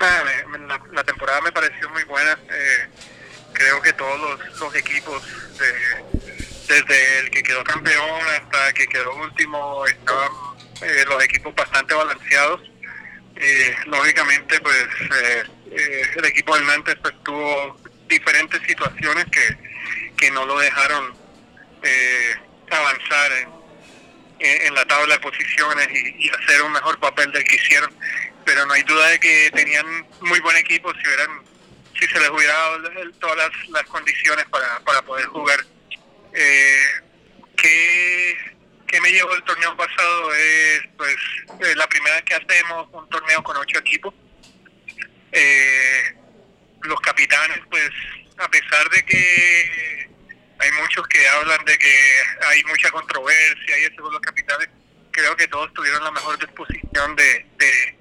[0.00, 2.32] La, temporada me pareció muy buena.
[2.50, 2.88] eh,
[3.52, 5.22] creo que todos los, equipos,
[5.58, 10.30] de- desde el que quedó campeón hasta el que quedó último, estaban
[10.80, 12.62] eh, los equipos bastante balanceados.
[13.36, 14.86] Eh, lógicamente, pues
[15.22, 19.56] eh, eh, el equipo del Nantes pues, tuvo diferentes situaciones que,
[20.16, 21.14] que no lo dejaron
[21.82, 22.34] eh,
[22.70, 23.48] avanzar en,
[24.66, 27.92] en la tabla de posiciones y, y hacer un mejor papel del que hicieron.
[28.50, 29.86] Pero no hay duda de que tenían
[30.22, 31.40] muy buen equipo si hubieran
[31.94, 32.78] si se les hubiera dado
[33.20, 35.64] todas las, las condiciones para, para poder jugar.
[36.34, 36.86] Eh,
[37.56, 38.36] ¿qué,
[38.88, 40.34] qué me llevó el torneo pasado?
[40.34, 41.16] Es pues
[41.76, 44.12] la primera vez que hacemos un torneo con ocho equipos.
[45.30, 46.16] Eh,
[46.82, 47.88] los capitanes, pues,
[48.36, 50.08] a pesar de que
[50.58, 54.68] hay muchos que hablan de que hay mucha controversia y eso con los capitanes,
[55.12, 57.99] creo que todos tuvieron la mejor disposición de, de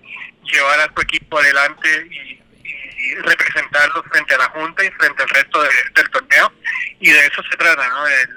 [0.51, 5.29] llevar a su equipo adelante y, y representarlo frente a la Junta y frente al
[5.29, 6.53] resto de- del torneo.
[6.99, 8.07] Y de eso se trata, ¿no?
[8.07, 8.29] El,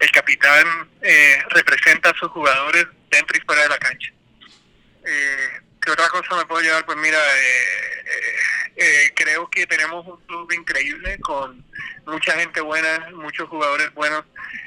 [0.00, 4.10] el capitán eh, representa a sus jugadores dentro y fuera de la cancha.
[5.06, 5.48] Eh,
[5.80, 6.84] ¿Qué otra cosa me puedo llevar?
[6.86, 11.64] Pues mira, eh, eh, creo que tenemos un club increíble con
[12.06, 14.24] mucha gente buena, muchos jugadores buenos,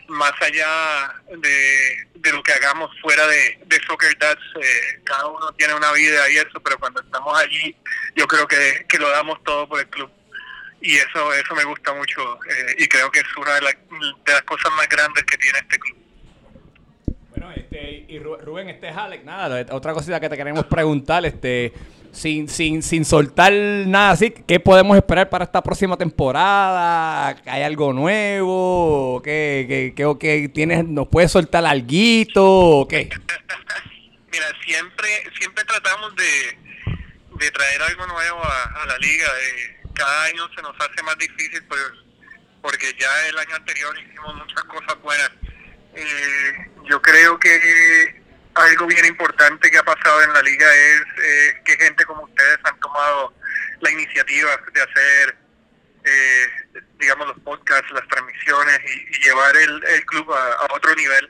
[0.08, 5.52] más allá de, de lo que hagamos fuera de, de Soccer Dads, eh, cada uno
[5.54, 7.76] tiene una vida y eso, pero cuando estamos allí
[8.16, 10.10] yo creo que, que lo damos todo por el club
[10.82, 14.32] y eso eso me gusta mucho eh, y creo que es una de, la- de
[14.32, 15.98] las cosas más grandes que tiene este club.
[17.32, 21.26] Bueno, este, y Ru- Rubén, este es Alex, nada, otra cosita que te queremos preguntar,
[21.26, 21.72] este,
[22.18, 27.36] sin, sin, sin soltar nada así, ¿qué podemos esperar para esta próxima temporada?
[27.46, 29.22] ¿Hay algo nuevo?
[29.24, 33.10] ¿Qué, qué, qué, tienes, nos puedes soltar alguito qué?
[34.32, 35.08] Mira, siempre
[35.40, 36.58] siempre tratamos de,
[37.40, 39.26] de traer algo nuevo a, la liga.
[39.26, 41.82] eh, cada año se nos hace más difícil pues,
[42.62, 45.32] porque ya el año anterior hicimos muchas cosas buenas.
[45.96, 48.22] Eh, yo creo que
[48.58, 52.58] algo bien importante que ha pasado en la liga es eh, que gente como ustedes
[52.64, 53.34] han tomado
[53.82, 55.38] la iniciativa de hacer,
[56.04, 56.48] eh,
[57.00, 61.30] digamos, los podcasts, las transmisiones y, llevar el, el club a, a otro nivel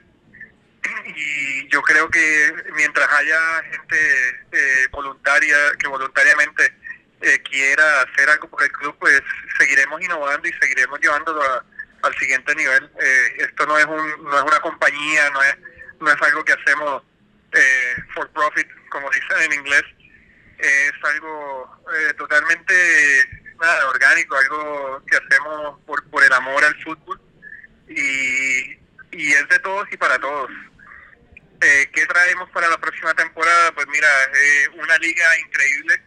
[1.16, 6.74] y yo creo que mientras haya gente eh, voluntaria que voluntariamente
[7.22, 9.22] eh, quiera hacer algo por el club, pues
[9.58, 11.66] seguiremos innovando y seguiremos llevándolo a-
[12.04, 12.90] al siguiente nivel.
[13.02, 15.58] Eh, esto no es un, no es una compañía, no es
[16.00, 17.02] no es algo que hacemos
[17.54, 19.84] eh, for profit, como dicen en inglés.
[20.58, 22.74] es algo eh, totalmente
[23.60, 27.20] nada, orgánico, algo que hacemos por, por el amor al fútbol
[27.88, 28.78] y,
[29.12, 30.50] y es de todos y para todos.
[31.60, 33.72] Eh, ¿Qué traemos para la próxima temporada?
[33.72, 36.02] Pues mira, eh, una liga increíble.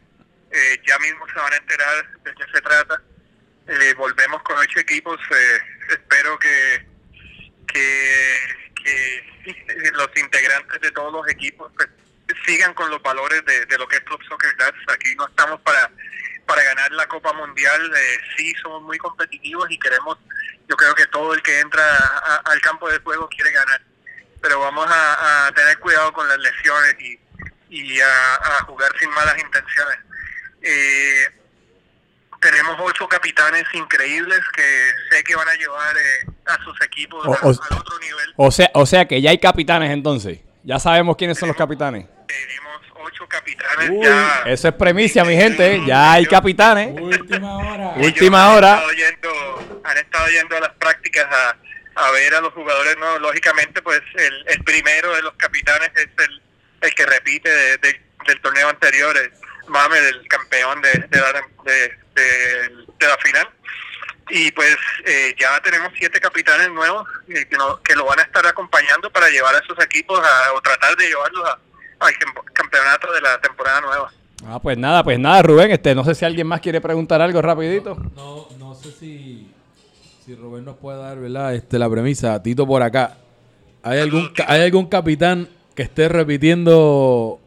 [0.52, 3.02] Eh, ya mismo se van a enterar de qué se trata.
[3.96, 5.18] Volvemos con ocho equipos.
[5.90, 6.86] espero que,
[7.66, 8.36] que,
[8.82, 11.88] que los integrantes de todos los equipos pues,
[12.46, 14.78] sigan con los valores de, lo que es Club Soccer Dads.
[14.88, 15.90] Aquí no estamos para,
[16.46, 17.92] para ganar la Copa Mundial.
[17.96, 20.18] Eh, sí, somos muy competitivos y queremos,
[20.68, 23.80] yo creo que todo el que entra a- al campo de juego quiere ganar
[24.40, 27.20] pero vamos a, tener cuidado con las lesiones y,
[27.68, 29.98] y a jugar sin malas intenciones.
[30.62, 31.39] Eh,
[32.40, 37.32] tenemos ocho capitanes increíbles que sé que van a llevar eh, a sus equipos O-
[37.34, 38.32] a- o- al otro nivel.
[38.36, 40.38] O sea, o sea que ya hay capitanes entonces.
[40.64, 42.06] Ya sabemos quiénes son los capitanes.
[42.26, 44.42] Tenemos ocho capitanes Uy, ya.
[44.46, 45.80] eso es premicia, mi gente.
[45.86, 46.90] Ya hay capitanes.
[47.00, 47.88] Última hora.
[47.96, 48.74] Última han hora.
[48.74, 51.56] estado yendo- han estado yendo a las prácticas a,
[52.06, 53.20] a ver a los jugadores nuevos.
[53.22, 56.42] Lógicamente, pues el, el primero de los capitanes es el,
[56.82, 59.32] el que repite de- de- del torneo anterior, el
[59.70, 61.32] Mame, del campeón de, de, la,
[61.64, 63.48] de- de- de la final.
[64.32, 68.22] Y pues eh, ya tenemos siete capitanes nuevos eh, que, no- que lo van a
[68.22, 71.58] estar acompañando para llevar a esos equipos a- o tratar de llevarlos a-
[72.06, 74.12] al cam- campeonato de la temporada nueva.
[74.46, 75.70] Ah, pues nada, pues nada, Rubén.
[75.70, 77.94] Este, no sé si alguien más quiere preguntar algo rapidito.
[78.14, 79.52] No, no sé si,
[80.24, 81.54] si Rubén nos puede dar, ¿verdad?
[81.54, 83.16] Este, la premisa, Tito por acá.
[83.82, 87.39] ¿Hay algún, ¿Hay algún capitán que esté repitiendo?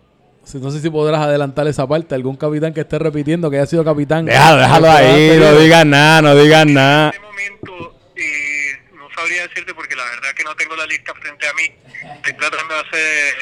[0.53, 2.15] No sé si podrás adelantar esa parte.
[2.15, 4.25] ¿Algún capitán que esté repitiendo que haya sido capitán?
[4.25, 5.37] Déjalo, déjalo ahí.
[5.39, 7.09] No digas nada, no digas nada.
[7.09, 11.13] En este momento eh, no sabría decirte porque la verdad que no tengo la lista
[11.15, 11.63] frente a mí.
[12.17, 13.35] Estoy tratando de hacer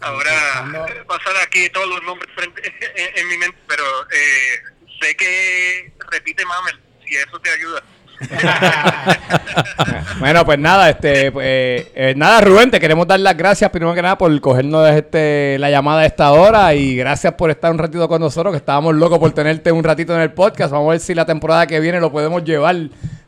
[0.00, 2.62] ahora eh, pasar aquí todos los nombres frente,
[2.96, 4.60] en, en mi mente, pero eh,
[5.00, 7.82] sé que repite Mamel, si eso te ayuda.
[10.18, 14.02] Bueno, pues nada, este, pues, eh, nada, Rubén, te queremos dar las gracias primero que
[14.02, 18.08] nada por cogernos este, la llamada a esta hora y gracias por estar un ratito
[18.08, 20.72] con nosotros, que estábamos locos por tenerte un ratito en el podcast.
[20.72, 22.76] Vamos a ver si la temporada que viene lo podemos llevar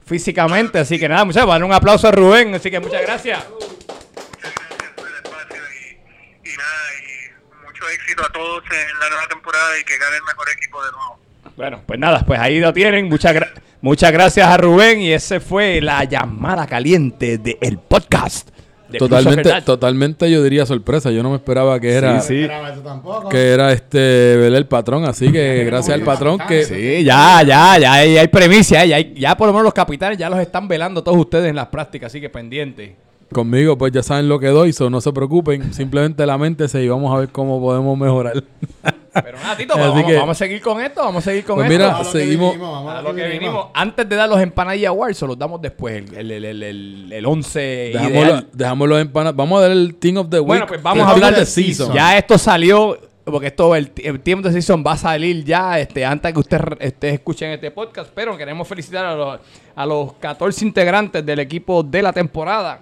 [0.05, 0.79] físicamente.
[0.81, 3.45] Así que nada, muchachos, van un aplauso a Rubén, así que muchas gracias.
[3.49, 9.09] Muchas gracias por el espacio y, y nada, y mucho éxito a todos en la
[9.11, 11.19] nueva temporada y que gane el mejor equipo de nuevo.
[11.57, 13.09] Bueno, pues nada, pues ahí lo tienen.
[13.09, 18.49] Muchas, gra- muchas gracias a Rubén y ese fue la llamada caliente del podcast.
[18.89, 21.11] de Soccer Totalmente, totalmente yo diría sorpresa.
[21.11, 22.49] Yo no me esperaba que era, Sí, sí.
[23.31, 25.05] Que era este Belé el patrón.
[25.05, 29.15] Así que gracias al patrón que Sí, ya, ya, ya hay, hay premicia, ya, hay-
[29.17, 32.09] ya por lo menos los capitanes ya los están velando todos ustedes en las prácticas,
[32.11, 32.97] así que pendiente.
[33.33, 35.73] conmigo pues ya saben lo que doy, so no se preocupen.
[35.73, 38.43] Simplemente lamentense y vamos a ver cómo podemos mejorar.
[39.13, 41.71] Pero nada, Tito, vamos, que- vamos a seguir con esto, vamos a seguir con Pues
[41.71, 41.79] esto.
[41.85, 43.67] mira, a lo que seguimos- vinimos, vamos a lo que vinimos.
[43.75, 47.13] Antes de dar los empanadillas awards, se los damos después, el, el, el, el, el,
[47.13, 47.61] el 11
[47.93, 48.49] Dejámoslo, ideal.
[48.53, 49.37] dejámoslo empanados.
[49.37, 50.47] Vamos a dar el Team of the Week.
[50.47, 51.93] Bueno, pues vamos a hablar de Season.
[51.93, 56.05] Ya esto salió, porque esto, el, el tiempo de season va a salir ya, este,
[56.05, 56.63] antes que ustedes
[56.95, 59.41] ustedes escuchen este podcast, pero queremos felicitar a los,
[59.77, 62.81] a los 14 integrantes del equipo de la temporada.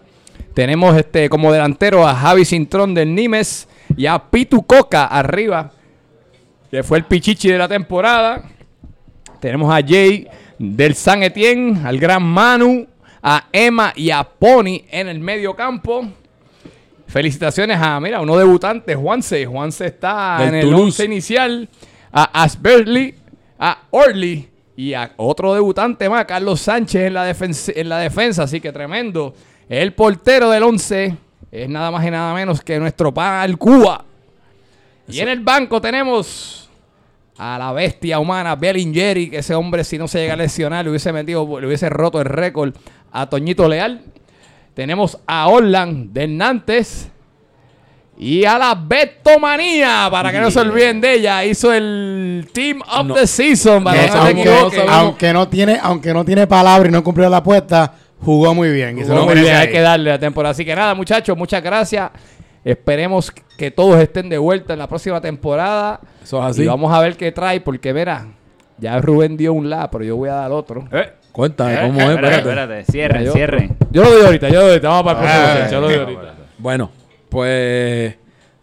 [0.54, 5.70] Tenemos este como delantero a Javi Cintrón del Nimes y a Pitu Coca arriba,
[6.70, 8.42] que fue el pichichi de la temporada.
[9.40, 10.26] Tenemos a Jay
[10.58, 12.86] del San Etienne, al gran Manu,
[13.22, 16.06] a Emma y a Pony en el medio campo.
[17.06, 19.46] Felicitaciones a, mira, uno debutante, Juanse.
[19.46, 20.84] Juanse está Del en el Toulouse.
[20.84, 21.68] once inicial.
[22.12, 23.14] A Asberly,
[23.58, 28.44] a Orly y a otro debutante más, Carlos Sánchez en la, defensa, en la defensa.
[28.44, 29.34] Así que tremendo.
[29.68, 31.16] El portero del once
[31.50, 34.04] es nada más y nada menos que nuestro pan Cuba.
[35.08, 36.68] Y en el banco tenemos
[37.38, 40.90] a la bestia humana Bellingeri, que ese hombre si no se llega a lesionar le
[40.90, 42.74] hubiese metido, le hubiese roto el récord
[43.12, 44.02] a Toñito Leal.
[44.74, 47.08] Tenemos a Orlan de Nantes
[48.18, 53.06] y a la Betomanía, para que no se olviden de ella, hizo el Team of
[53.06, 53.14] No.
[53.14, 54.88] the Season, para no se aunque, equivoquen.
[54.88, 58.98] aunque no tiene, aunque no tiene palabra y no cumplió la apuesta, jugó muy bien.
[58.98, 60.50] y se No, lo muy bien, hay que darle la temporada.
[60.50, 62.10] Así que nada, muchachos, muchas gracias.
[62.70, 66.00] Esperemos que todos estén de vuelta en la próxima temporada.
[66.22, 66.62] Eso es así.
[66.62, 68.26] Y vamos a ver qué trae, porque verá,
[68.78, 70.86] ya Rubén dio un la, pero yo voy a dar otro.
[71.32, 72.80] Cuéntame cómo es, Espérate, espérate.
[72.80, 72.92] espérate.
[72.92, 73.76] Cierren, Yo- cierren.
[73.90, 74.88] Yo lo doy ahorita, yo lo doy ahorita.
[74.88, 75.48] Vamos para el próximo.
[75.54, 76.34] Ay, set, yo lo doy ahorita.
[76.58, 76.90] Bueno,
[77.30, 78.14] pues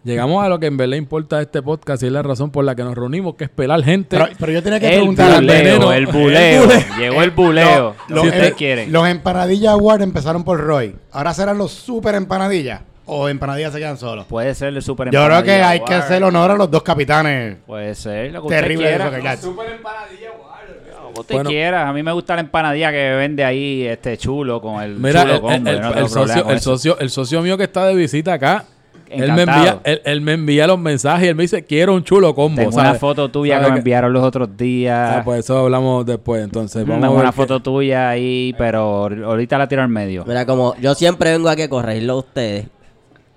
[0.04, 2.64] llegamos a lo que en verdad importa de este podcast y es la razón por
[2.64, 4.16] la que nos reunimos, que es pelar gente.
[4.16, 5.92] Pero, pero yo tenía que El preguntar al buleo, veneno.
[5.92, 6.62] el buleo.
[6.62, 6.80] El buleo.
[6.98, 7.94] Llegó el buleo.
[8.08, 8.92] Los, si eh, ustedes quieren.
[8.92, 10.94] los empanadillas Award empezaron por Roy.
[11.12, 12.82] Ahora serán los super empanadillas.
[13.06, 14.26] O empanadillas se quedan solos?
[14.26, 16.82] Puede ser el super Yo creo que empanadilla hay que hacer honor a los dos
[16.82, 19.04] capitanes Puede ser, lo que usted quiera.
[19.06, 19.44] Soccer Dads.
[19.44, 21.50] Lo que usted Bueno.
[21.50, 21.88] quiera.
[21.88, 25.34] A mí me gusta la empanadilla que vende ahí este chulo con el Mira, chulo
[25.34, 25.70] el, combo.
[25.70, 26.70] el- no socio, con el, eso.
[26.76, 28.64] socio, el socio mío que está de visita acá,
[29.08, 32.02] él me, envía, él, él me envía los mensajes y él me dice, quiero un
[32.02, 32.56] chulo combo.
[32.60, 32.90] Tengo ¿sabes?
[32.90, 35.18] una foto tuya ¿Sabes que me enviaron los otros días.
[35.18, 36.82] Ah, pues eso hablamos después, entonces.
[36.84, 40.24] Vamos Tengo a ver una foto tuya ahí, pero ahorita la tiro al medio.
[40.26, 42.66] Mira, como yo siempre vengo aquí a corregirlo a ustedes,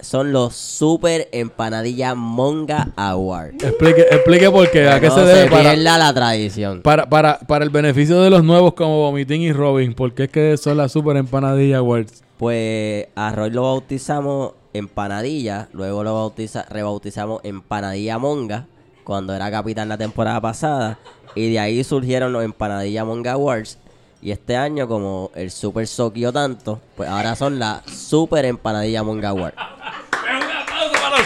[0.02, 3.56] son los Super Empanadilla Monga Award.
[3.64, 6.82] Explique, explique por qué, a qué no se debe para, pierda la tradición.
[6.82, 9.94] para, para, para el beneficio de los nuevos como Vomitín y Robin.
[9.94, 12.24] ¿Por qué es que son las Super Empanadilla Awards?
[12.38, 18.68] Pues a Roy lo bautizamos empanadilla, luego lo bautiza, rebautizamos empanadilla monga
[19.04, 21.00] cuando era capitán la temporada pasada
[21.36, 23.78] y de ahí surgieron los empanadilla monga awards
[24.22, 29.30] y este año como el super soquio tanto, pues ahora son la super empanadilla monga
[29.30, 29.54] award.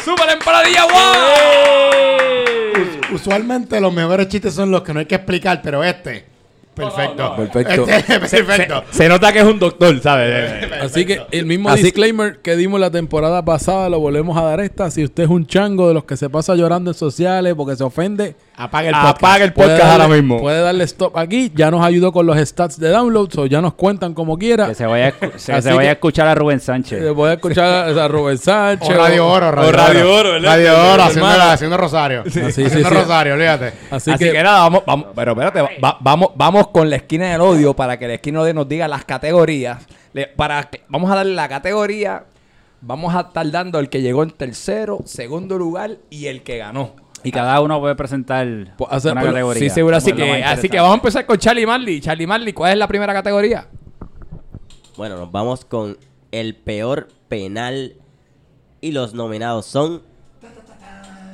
[0.04, 0.86] ¡Super empanadilla,
[3.14, 6.26] Usualmente los mejores chistes son los que no hay que explicar, pero este,
[6.74, 7.36] perfecto.
[7.36, 7.88] Perfecto.
[7.88, 8.84] Este, perfecto.
[8.90, 10.72] Se nota que es un doctor, ¿sabes?
[10.82, 14.60] Así que el mismo Así- disclaimer que dimos la temporada pasada lo volvemos a dar
[14.62, 14.90] esta.
[14.90, 17.84] Si usted es un chango de los que se pasa llorando en sociales porque se
[17.84, 19.18] ofende, Apaga el podcast.
[19.18, 20.40] Apaga el ahora mismo.
[20.40, 21.52] Puede darle stop aquí.
[21.56, 24.68] Ya nos ayudó con los stats de downloads o ya nos cuentan como quiera.
[24.68, 27.14] Que se vaya, a se, se vaya que- a escuchar a Rubén Sánchez.
[27.14, 28.90] voy a escuchar a Rubén Sánchez.
[28.94, 30.50] O Radio Oro, Radio, o Radio Oro, ¿verdad?
[30.52, 32.22] Radio Oro, haciendo, haciendo Rosario.
[32.22, 32.96] Así, sí, haciendo sí.
[32.96, 33.74] Rosario, olvídate.
[33.90, 36.98] Así, Así, que, que, nada, vamos, vamos, pero espérate, va- va- vamos, vamos con la
[36.98, 39.80] esquina del odio para que la esquina del odio nos diga las categorías.
[40.14, 42.24] Le- para vamos a darle la categoría,
[42.82, 46.96] vamos a estar dando el que llegó en tercero, segundo lugar y el que ganó.
[47.24, 49.60] Y cada uno puede presentar Pues una pues, categoría.
[49.62, 49.98] Sí, seguro.
[49.98, 52.02] Así que, así que vamos a empezar con Charlie Marley.
[52.02, 53.68] Charlie Marley, ¿cuál es la primera categoría?
[54.98, 55.98] Bueno, nos vamos con
[56.32, 57.94] el peor penal
[58.82, 60.02] y los nominados son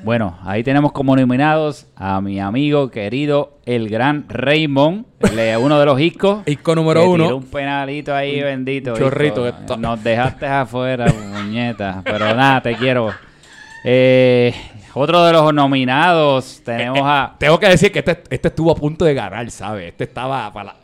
[0.04, 5.06] Bueno, ahí tenemos como nominados a mi amigo querido, el gran Raymond,
[5.60, 6.44] uno de los iscos.
[6.46, 7.24] Isco número que uno.
[7.26, 8.96] tiró un penalito ahí, bendito.
[8.96, 9.76] chorrito Isco.
[9.78, 12.02] Nos dejaste afuera, muñeta.
[12.06, 13.12] Pero nada, te quiero.
[13.84, 14.54] Eh,
[14.94, 17.36] otro de los nominados tenemos a...
[17.38, 19.88] Tengo que decir que este, este estuvo a punto de ganar, ¿sabes?
[19.90, 20.76] Este estaba para la-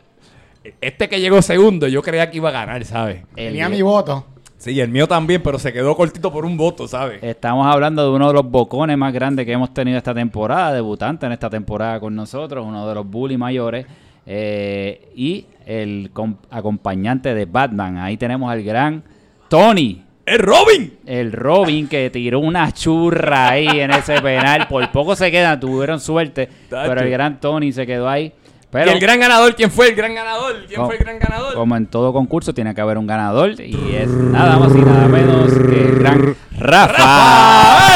[0.80, 3.22] Este que llegó segundo, yo creía que iba a ganar, ¿sabes?
[3.34, 4.26] Tenía mi voto.
[4.58, 7.22] Sí, el mío también, pero se quedó cortito por un voto, ¿sabes?
[7.22, 11.26] Estamos hablando de uno de los bocones más grandes que hemos tenido esta temporada, debutante
[11.26, 13.86] en esta temporada con nosotros, uno de los bully mayores,
[14.24, 17.98] eh, y el com- acompañante de Batman.
[17.98, 19.02] Ahí tenemos al gran
[19.48, 20.98] Tony, ¡Es Robin!
[21.06, 24.66] el Robin, que tiró una churra ahí en ese penal.
[24.68, 26.88] Por poco se quedan, tuvieron suerte, Tacho.
[26.88, 28.32] pero el gran Tony se quedó ahí.
[28.68, 29.54] Pero ¿Y el gran ganador?
[29.54, 30.64] ¿Quién fue el gran ganador?
[30.66, 31.54] ¿Quién como- fue el gran ganador?
[31.54, 35.06] Como en todo concurso, tiene que haber un ganador, y es nada más y nada
[35.06, 37.95] menos que el gran Rafa.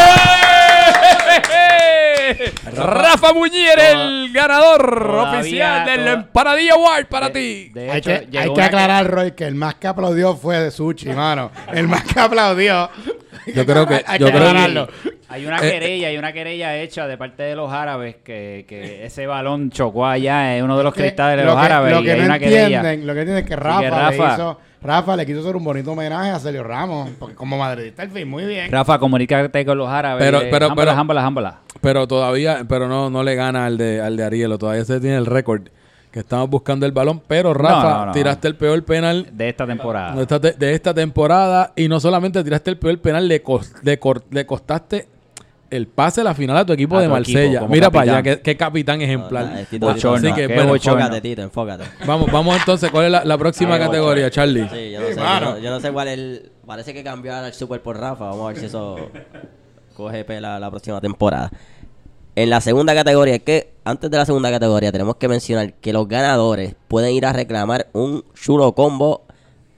[2.40, 2.52] ¡Eh!
[2.74, 7.68] Rafa Muñiz el ganador Todavía, oficial del toda- Empanadilla Award para De- ti.
[7.74, 10.58] de hay hecho, que, llegó hay que aclarar, Roy, que el más que aplaudió fue
[10.58, 11.50] de Sushi, mano.
[11.72, 12.88] El más que aplaudió.
[13.54, 14.88] Yo creo que- hay yo que que- aclararlo.
[15.32, 19.04] Hay una Eh, querella, hay una querella hecha de parte de los árabes que, que
[19.06, 21.92] ese balón chocó allá en uno de los Que cristales de lo los que- árabes
[21.92, 22.62] Lo y que hay no una querella.
[22.64, 25.56] entienden, lo que entienden es que Rafa, que Rafa- le hizo, Rafa le quiso hacer
[25.56, 27.10] un bonito homenaje a Sergio Ramos.
[27.18, 28.70] Porque como madridista, el fin, muy bien.
[28.72, 30.24] Rafa, comunícate con los árabes.
[30.24, 30.90] Pero- pero- pero-
[31.80, 34.58] pero todavía, pero no, no le gana al de, al de Arielo.
[34.58, 35.62] Todavía se tiene el récord
[36.10, 37.20] que estamos buscando el balón.
[37.28, 38.12] Pero Rafa, No, no, no.
[38.12, 40.14] tiraste el peor penal De esta temporada.
[40.16, 41.72] de esta, de esta temporada.
[41.76, 45.06] Y no solamente tiraste el peor penal, le, cos- le, cor- le costaste
[45.70, 47.66] el pase a la final a tu equipo A de tu Marsella.
[47.68, 48.36] Mira para allá, capitán.
[48.36, 49.46] qué, qué capitán ejemplar.
[49.46, 51.00] No, no, Tito, Bochorno, Así que, qué bueno, bochorno.
[51.00, 51.84] enfócate, Tito, enfócate.
[52.06, 54.68] Vamos, vamos entonces, ¿cuál es la, la próxima categoría, Charlie?
[54.68, 55.50] Sí, yo no, sé, yo, mano.
[55.52, 56.52] no, yo no sé cuál es el...
[56.66, 58.26] Parece que cambió ahora el Super por Rafa.
[58.26, 58.96] Vamos a ver si eso
[59.96, 61.50] coge pela la próxima temporada.
[62.36, 65.92] En la segunda categoría, es que antes de la segunda categoría tenemos que mencionar que
[65.92, 69.26] los ganadores pueden ir a reclamar un chulo combo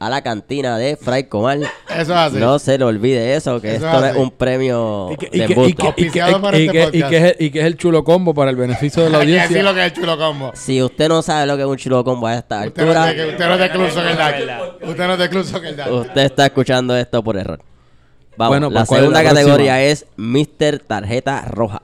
[0.04, 1.62] a la cantina de Fray Comal.
[1.62, 2.36] Eso es así.
[2.38, 5.30] No se le olvide eso, que Eso esto no es un premio Y que, de
[5.30, 5.54] y que- y embuste.
[5.54, 7.10] que- y que- Auspiciado por y este que- y podcast.
[7.10, 9.62] que es el- es chulo combo para el beneficio de la audiencia.
[9.62, 10.50] lo que es el chulo combo.
[10.54, 12.96] Si usted no sabe lo que es un chulo combo a esta Usted no, es
[12.96, 14.88] altura, de, usted no es de Club Soccer.
[14.90, 17.60] Usted no es de Club Soccer usted está escuchando esto por error.
[18.36, 19.40] Vamos, Bueno, la ¿cuál es la segunda próxima?
[19.40, 20.78] categoría es Mr.
[20.86, 21.82] Tarjeta Roja.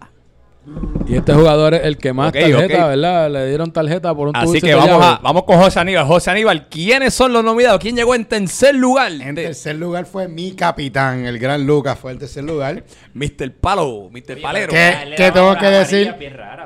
[1.07, 2.87] Y este jugador es el que más tarjeta.
[2.89, 3.31] ¿verdad?
[3.31, 6.05] Le dieron tarjeta por un Así que vamos, a, vamos con José Aníbal.
[6.07, 7.81] José Aníbal, ¿quiénes son los nominados?
[7.81, 9.11] ¿Quién llegó en tercer lugar?
[9.13, 12.85] En tercer lugar fue mi capitán, el gran Lucas, fue el tercer lugar.
[13.15, 13.53] Mr.
[13.59, 14.41] Palo, Mr.
[14.43, 14.71] Palero.
[14.71, 16.15] Que, que tengo que decir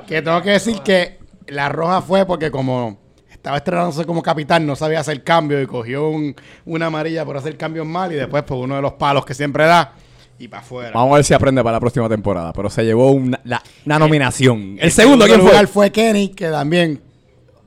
[0.07, 2.97] que tengo que decir que la roja fue porque como
[3.31, 6.35] estaba estrenándose como capitán, no sabía hacer cambio y cogió un-
[6.65, 9.65] una amarilla por hacer cambios mal y después por uno de los palos que siempre
[9.65, 9.93] da
[10.39, 10.91] y para afuera.
[10.93, 12.51] Vamos a ver si aprende para la próxima temporada.
[12.53, 14.77] Pero se llevó una, la- una nominación.
[14.79, 15.49] El, segundo, ¿quién fue?
[15.49, 17.01] lugar fue Kenny, que también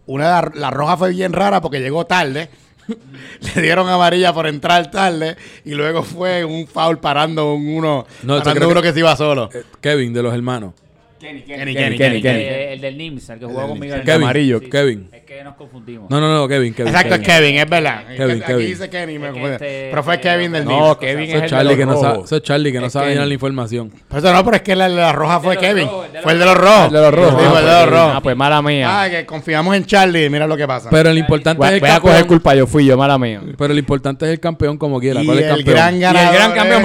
[0.07, 2.51] una de la, la roja fue bien rara porque llegó tarde.
[3.57, 8.39] Le dieron amarilla por entrar tarde y luego fue un foul parando un uno, No,
[8.39, 9.49] parando uno que- que se iba solo.
[9.53, 10.73] Eh, Kevin, de los hermanos.
[11.19, 12.43] Kenny, Kenny, Kenny, Kenny, Kenny.
[12.45, 15.09] El del NIMS, el que jugó conmigo el Kevin, amarillo, Kevin.
[15.13, 16.11] Es que nos confundimos.
[16.11, 16.93] No, no, no, Kevin, Kevin.
[16.93, 18.05] Exacto, es Kevin, es verdad.
[18.17, 18.67] Kevin, Aquí Kevin.
[18.67, 20.99] dice Kenny, me este- pero fue Kevin del No, Knicks.
[21.01, 23.11] Kevin Eso es es el Charlie que no sabe, eso es Charlie que no sabe
[23.11, 23.91] llenar la información.
[24.09, 25.89] Pero eso no, pero es que la, la roja fue Kevin.
[26.15, 26.87] el fue el de los rojos.
[26.89, 27.31] El de los rojos.
[27.41, 28.13] Sí, Ah, fue el de pues, los rojos.
[28.17, 29.03] Ah, pues mala mía.
[29.03, 30.91] Ah, que confiamos en Charlie, mira lo que pasa.
[30.91, 32.29] Pero el importante voy, es el voy a coger campeón.
[32.29, 33.41] culpa, yo fui yo, mala mía.
[33.57, 35.23] Pero el importante es el campeón como quiera.
[35.25, 35.75] ¿Cuál es el el campeón?
[35.77, 36.83] gran Y el ganador gran campeón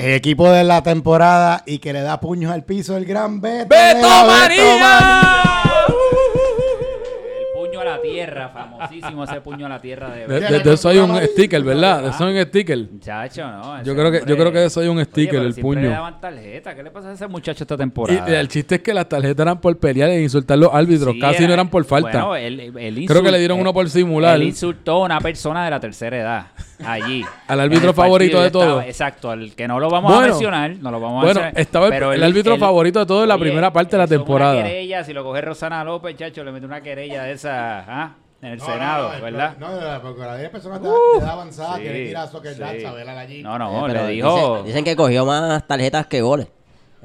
[0.00, 3.68] el equipo de la temporada y que le da puños al piso el gran Beto.
[3.68, 4.08] ¡Beto!
[7.38, 10.72] El puño a la tierra, famosísimo ese puño a la tierra de De, de- de
[10.72, 12.02] eso hay un sticker, ¿verdad?
[12.02, 12.78] De eso hay un sticker.
[12.90, 13.76] Muchacho, ¿no?
[13.76, 15.54] ese Yo creo que- yo creo que de eso hay un Oye, sticker, pero el
[15.54, 15.88] siempre puño.
[15.88, 16.74] le daban tarjeta.
[16.74, 18.40] ¿Qué le pasa a ese muchacho esta Y temporada?
[18.40, 21.14] el chiste es que las tarjetas eran por pelear e insultar a los árbitros.
[21.14, 22.24] Sí, Casi no eran por falta.
[22.24, 24.36] Bueno, él- él Creo que le dieron uno por simular.
[24.36, 26.46] Él insultó a una persona de la tercera edad
[26.84, 27.24] allí.
[27.46, 28.84] Al árbitro favorito de todos.
[28.84, 30.76] Exacto, al que no lo vamos a mencionar.
[30.80, 31.60] No lo vamos a bueno, mencionar.
[31.60, 34.54] estaba el- pero el árbitro favorito de todos en la primera parte de la temporada.
[34.54, 38.14] Una querella, si lo coge Rosana López, chacho, le mete una querella de esa ¿ah?
[38.42, 39.56] en el No, Senado, no, no, ¿verdad?
[39.58, 42.54] No, no, porque la 10 personas de, de edad avanzada sí, quiere tirar a Soccer
[42.54, 42.62] sí.
[42.62, 43.42] A allí.
[43.42, 44.48] No, no, Eh, pero le dijo.
[44.56, 46.46] Dicen, dicen que cogió más tarjetas que goles.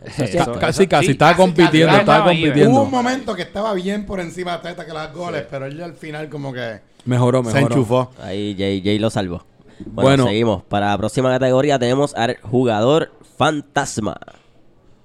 [0.03, 0.59] Eso es Eso- cierto.
[0.59, 1.05] Casi, casi.
[1.07, 1.99] Sí, estaba casi, compitiendo, casi.
[1.99, 2.81] estaba No, y- Hubo compitiendo.
[2.81, 5.93] un momento que estaba bien por encima de Teta que las goles, pero él al
[5.93, 7.75] final como que Mejoró, se mejoró.
[7.75, 8.11] enchufó.
[8.21, 9.45] Ahí Jay, Jay lo salvó.
[9.79, 10.27] Bueno, Bueno.
[10.27, 10.63] seguimos.
[10.63, 14.15] Para la próxima categoría tenemos al jugador fantasma.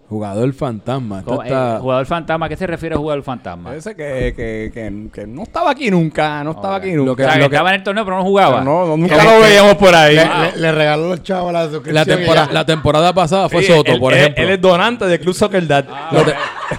[0.08, 1.18] Jugador fantasma.
[1.20, 3.76] Eh, está- jugador fantasma, ¿a qué se refiere jugador fantasma?
[3.76, 7.10] Ese que, que, que, que no estaba aquí nunca, no estaba aquí nunca.
[7.10, 8.58] Lo que- o sea, lo que- estaba en el torneo pero no jugaba.
[8.58, 10.16] Pero no, nunca lo que- veíamos por ahí.
[10.16, 11.94] Le, le- le regaló los chavos la suscripción.
[11.94, 12.52] la, y tempora- ya.
[12.52, 14.42] la temporada pasada fue Sí, Soto, él- por él- ejemplo.
[14.44, 15.84] Él es donante del Club Soccer Dad.
[16.10, 16.34] Lo te-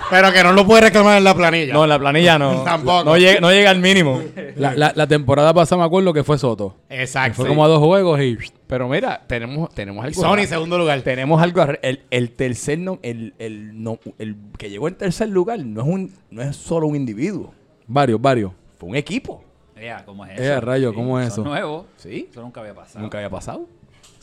[0.10, 1.74] Pero que no lo puede reclamar en la planilla.
[1.74, 2.62] No, en la planilla no.
[2.64, 3.04] Tampoco.
[3.04, 4.22] No llega, no llega al mínimo.
[4.56, 6.76] la, la- la temporada pasada me acuerdo que fue Soto.
[6.90, 7.36] Exacto.
[7.38, 8.38] Fue como a dos juegos y...
[8.68, 10.22] Pero mira, tenemos, tenemos Y algo.
[10.22, 10.48] Sony raro.
[10.48, 11.02] segundo lugar.
[11.02, 11.64] Tenemos algo.
[11.82, 15.88] El, el tercer no, el, el, no, el que llegó en tercer lugar no es
[15.88, 17.54] un, no es solo un individuo,
[17.88, 18.52] Varios, varios.
[18.80, 19.44] fue un equipo.
[19.76, 20.62] Ea, ¿cómo es eso?
[20.62, 21.50] rayo, ¿cómo es Son eso?
[21.50, 21.86] nuevos.
[21.98, 22.28] Sí.
[22.32, 23.02] Eso nunca había pasado.
[23.02, 23.68] Nunca había pasado.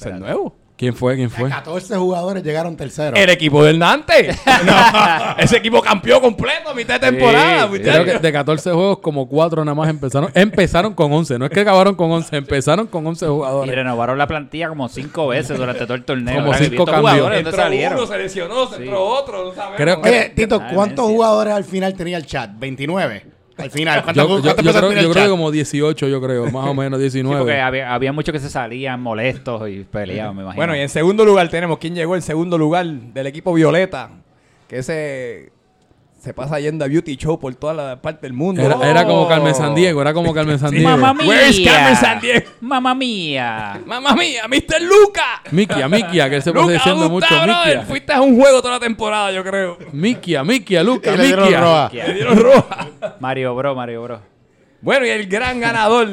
[0.00, 0.54] Es nuevo.
[0.78, 1.16] ¿Quién fue?
[1.16, 1.48] ¿Quién fue?
[1.50, 3.18] 14 jugadores llegaron terceros.
[3.18, 4.38] El equipo del Nantes.
[4.64, 7.64] No, ese equipo campeó completo a mitad de temporada.
[7.64, 7.92] Sí, muchachos.
[8.02, 10.30] Creo que de 14 juegos, como 4 nada más empezaron.
[10.34, 11.38] Empezaron con 11.
[11.38, 13.74] No es que acabaron con 11, empezaron con 11 Y jugadores.
[13.74, 16.36] renovaron la plantilla como cinco veces durante todo el torneo.
[16.36, 16.58] Como ¿verdad?
[16.64, 17.10] cinco ¿Y estos cambios.
[17.12, 17.98] jugadores dónde Entró salieron?
[17.98, 18.82] uno, se lesionó, se Sí.
[18.82, 19.44] entró otro.
[19.46, 19.76] No sabemos.
[19.76, 22.50] Creo- Oye, Tito, Ah, ¿cuántos jugadores al final tenía el chat?
[22.52, 23.22] ¿29?
[23.58, 24.02] Al final.
[24.04, 26.50] ¿Cuántas Yo, creo, tenía yo el creo que como 18, yo creo.
[26.50, 27.40] Más o menos Sí, 19.
[27.40, 30.60] porque había, había muchos que se salían molestos y peleaban, me imagino.
[30.60, 34.10] Bueno, y en segundo lugar tenemos quién llegó en segundo lugar del equipo Violeta.
[34.68, 35.50] Que ese
[36.18, 38.60] se pasa yendo a Beauty Show por toda la parte del mundo.
[38.60, 39.28] Era, era como Oh.
[39.28, 40.88] Carmen Sandiego, era como Carmen Sandiego.
[40.90, 41.28] ¡Mamá mía!
[41.28, 42.50] Where is Carmen Sandiego?
[42.60, 43.80] ¡Mamá mía!
[43.86, 44.42] ¡Mamma mía!
[44.48, 44.82] ¡Mr.
[44.82, 45.42] Luca!
[45.52, 47.26] Mikia, Mikia, que él se pasa diciendo mucho.
[47.30, 47.82] Mikia.
[47.86, 49.78] Fuiste a un juego toda la temporada, yo creo.
[49.92, 51.60] Mikia, Mikia, Luca, Y le dieron Mikia.
[51.60, 51.90] roja.
[51.92, 52.88] Le dieron roja.
[53.20, 54.20] Mario Bro, Mario Bro.
[54.80, 56.08] Bueno, y el gran ganador,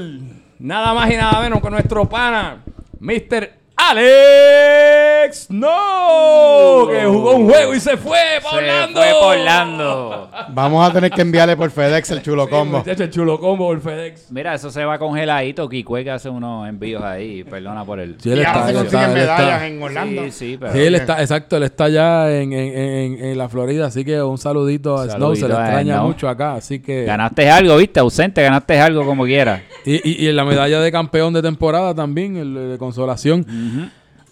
[0.59, 2.63] nada más y nada menos que nuestro pana,
[2.99, 3.49] Mr.
[3.77, 9.01] Alex No, que jugó un juego y se fue por Se Orlando.
[9.01, 10.29] fue por Orlando.
[10.49, 12.83] Vamos a tener que enviarle por FedEx el chulo combo.
[12.85, 14.31] El chulo combo el FedEx.
[14.31, 15.67] Mira, eso se va congeladito.
[15.67, 17.43] Kikue que hace unos envíos ahí.
[17.43, 18.15] Perdona por el...
[18.19, 18.77] Sí, él está, él
[19.13, 20.23] medallas en Orlando.
[20.25, 20.71] Sí, sí, pero...
[20.71, 24.21] Sí, él está, exacto, él está ya en, en, en, en la Florida, así que
[24.21, 26.07] un saludito a Snow, se le extraña Snow.
[26.07, 27.03] mucho acá, así que...
[27.03, 27.99] Ganaste algo, ¿viste?
[27.99, 29.61] Ausente, ganaste algo como quieras.
[29.85, 33.45] Y, y, y en la medalla de campeón de temporada también, el de consolación.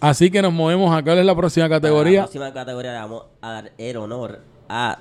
[0.00, 2.20] Así que nos movemos a cuál es la próxima Para categoría.
[2.20, 4.98] La próxima categoría le vamos a dar el honor a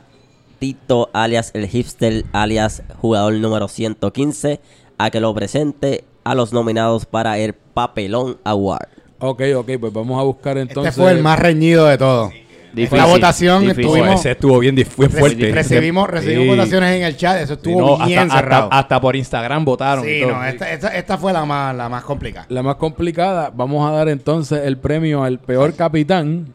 [0.60, 4.62] Tito, alias el hipster, alias jugador número 115,
[4.98, 8.88] a que lo presente a los nominados para el Papelón Award.
[9.20, 10.92] Ok, ok, pues vamos a buscar entonces...
[10.92, 12.34] Este fue el más reñido de todos.
[12.74, 13.84] Difícil, la votación difícil.
[13.86, 15.52] estuvimos- ese estuvo bien fue fuerte.
[15.52, 16.50] recibimos recibimos Sí.
[16.50, 18.64] votaciones en el chat, eso Sí, estuvo no, bien hasta, cerrado.
[18.64, 20.04] hasta, hasta por Instagram votaron.
[20.04, 20.32] y sí, todo.
[20.34, 22.46] no, esta, esta, esta fue la más, la más complicada.
[22.50, 26.48] La más complicada, vamos a dar entonces el premio al peor capitán.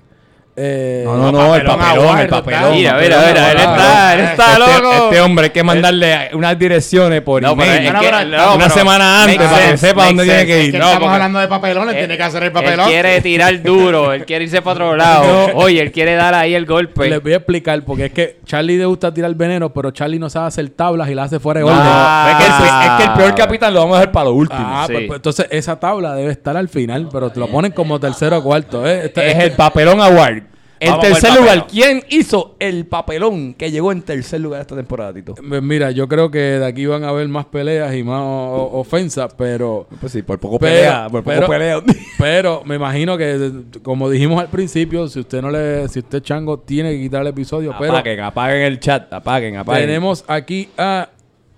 [0.60, 2.70] Eh, No, no, no, el papelón papelón, el papelón.
[2.72, 3.78] Mira, papelón, mira, mira, él papelón.
[3.78, 4.92] está, él está Este- loco.
[5.04, 7.86] Este hombre hay que mandarle unas direcciones por email.
[7.86, 10.72] es No, que- pero- no, una semana antes para que sepa dónde tiene que ir.
[10.72, 12.88] que No, estamos hablando de papelones, Él- tiene que hacer el Él papelón.
[12.88, 15.50] quiere tirar duro, él quiere irse para otro lado.
[15.54, 17.08] Oye, él quiere dar ahí el golpe.
[17.08, 20.28] Les voy a explicar, porque es que Charlie le gusta tirar veneno, pero Charlie no
[20.28, 21.78] sabe hacer tablas y la hace fuera de orden.
[21.80, 24.12] Ah, es, que el, pe- es que el peor ah, capitán lo vamos a dejar
[24.12, 24.60] para lo último.
[24.64, 24.92] Ah, sí.
[24.92, 28.38] pues, pues, entonces esa tabla debe estar al final, pero te lo ponen como tercero
[28.38, 28.86] o cuarto.
[28.86, 29.02] ¿eh?
[29.04, 30.42] Este- es el papelón award.
[30.80, 35.34] En tercer lugar, ¿quién hizo el papelón que llegó en tercer lugar esta temporada, Tito?
[35.34, 39.34] Pues Mira, yo creo que de aquí van a haber más peleas y más ofensas,
[39.36, 41.82] pero Pues sí, por poco Pero- pelea, por poco pero- pelea.
[42.18, 43.50] pero me imagino que
[43.82, 47.22] como dijimos al principio, si usted no le si usted es chango tiene que quitar
[47.22, 49.86] el episodio, pero apaguen, apaguen el chat, apaguen, apaguen.
[49.86, 51.08] tenemos aquí a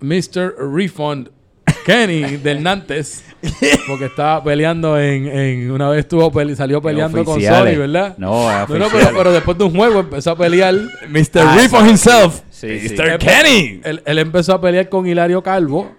[0.00, 0.54] Mr.
[0.72, 1.30] Refund
[1.84, 3.24] Kenny del Nantes
[3.88, 7.40] porque estaba peleando en, en una vez estuvo pele- salió peleando con.
[7.40, 8.14] Sony, ¿verdad?
[8.18, 10.74] No, es no, pero, después de un juego empezó a pelear
[11.08, 11.40] Mr.
[11.40, 12.40] Ah, himself.
[12.50, 12.94] Sí, sí.
[12.94, 13.18] Mr.
[13.18, 13.80] Kenny.
[13.84, 15.90] Él, él empezó a pelear con Hilario Calvo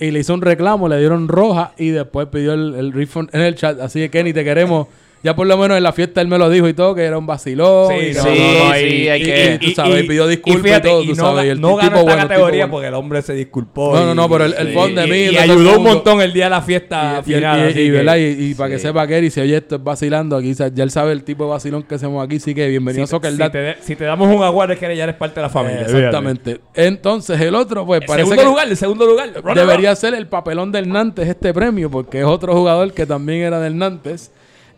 [0.00, 3.42] y le hizo un reclamo, le dieron roja y después pidió el, el refund en
[3.42, 3.80] el chat.
[3.80, 4.88] Así que Kenny, te queremos.
[5.22, 7.18] Ya por lo menos en la fiesta él me lo dijo y todo, que era
[7.18, 7.88] un vacilón.
[7.88, 10.26] Sí, y no, sí, no, no, sí, y- hay y- que- y tú sabes, pidió
[10.28, 11.44] disculpas y, fíjate, todo, y tú no, sabes.
[11.44, 12.72] y el no tipo ganó esta bueno, el tipo categoría bueno.
[12.72, 13.94] porque el hombre se disculpó.
[13.96, 16.20] No, no, y- no, pero el- el sí, de y- mí, Y, ayudó un montón
[16.20, 17.58] el día de la fiesta Y, y- final.
[17.58, 18.16] y- así y, que- ¿verdad?
[18.16, 21.10] Y, y para que sepa Kenny, si oye esto es vacilando, aquí ya él sabe
[21.12, 23.58] el tipo de vacilón que hacemos aquí, sí que bienvenido si, a Soccer si te,
[23.58, 25.80] de- si te damos un aguardo es que ya eres parte de la familia.
[25.80, 26.60] Eh, Exactamente.
[26.74, 29.30] Entonces el otro, pues El parece segundo que lugar, el segundo lugar.
[29.54, 33.58] Debería ser el papelón del Nantes este premio, porque es otro jugador que también era
[33.58, 34.30] del Nantes.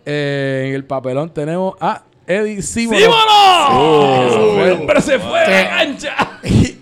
[0.07, 3.01] Eh, en el papelón tenemos a Eddie Simonoff.
[3.03, 4.55] ¡Símonos!
[4.55, 6.17] fue- El hombre se fue la cancha.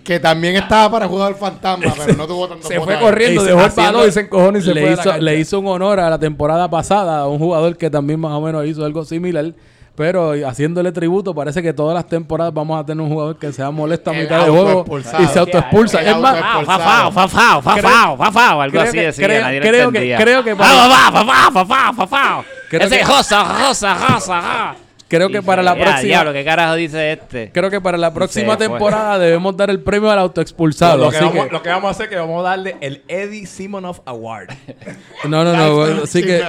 [0.04, 3.70] que también estaba para jugar fantasma, pero no tuvo tanto Se fue corriendo, dejó el
[3.72, 5.18] balón y se encojó y se le fue la hizo, cancha.
[5.24, 8.40] le hizo un honor a la temporada pasada a un jugador que también más o
[8.40, 9.52] menos hizo algo similar.
[9.94, 13.72] Pero haciéndole tributo, parece que todas las temporadas vamos a tener un jugador que sea
[13.72, 14.84] molesto a mitad de juego
[15.18, 16.02] y se autoexpulsa.
[16.02, 16.36] Es más.
[16.64, 21.52] Fafao, fafao, fafao, fafao, algo así decía, creo- creo que- creo que Ah, fafao, fafao,
[21.52, 22.44] fafao, fafao.
[22.68, 24.76] Creo Ese que- josa, josa, josa, ja.
[25.08, 27.50] creo que para la Ya, próxima Diablo, ¿qué carajo dice este?
[27.50, 28.68] creo que para la próxima fue.
[28.68, 31.04] temporada debemos dar el premio al autoexpulsado.
[31.06, 32.76] Lo que, así vamos, que- lo que vamos a hacer es que vamos a darle
[32.82, 34.48] el Eddie Simonoff Award.
[35.28, 36.42] no, no, no, bueno, así que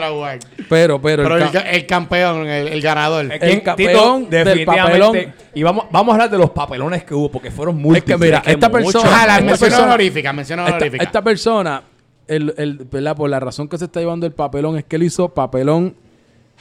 [0.67, 3.31] pero, pero, Pero el el, ca- ca- el campeón, el, el ganador.
[3.31, 5.17] El que, campeón Tito, del papelón.
[5.55, 8.19] Y vamos, vamos a hablar de los papelones que hubo, porque fueron múltiples.
[8.19, 8.91] mira, Es que esta muchos.
[8.93, 11.03] persona- Ah, la esta mención persona- honorífica, mención esta, honorífica.
[11.05, 11.83] esta persona,
[12.27, 13.15] el, el, ¿verdad?
[13.15, 15.95] por la razón que se está llevando el papelón, es que él hizo papelón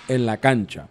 [0.08, 0.88] en la cancha.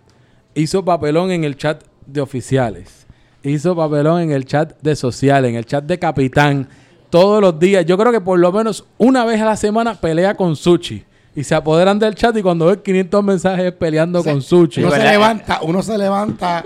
[0.53, 3.05] Hizo papelón en el chat de oficiales.
[3.43, 6.67] Hizo papelón en el chat de sociales, en el chat de capitán.
[7.09, 7.85] Todos los días.
[7.85, 11.03] Yo creo que por lo menos una vez a la semana pelea con Suchi.
[11.35, 14.81] Y se apoderan del chat y cuando ve 500 mensajes peleando con Suchi.
[14.81, 16.63] uno se levanta, uno se levanta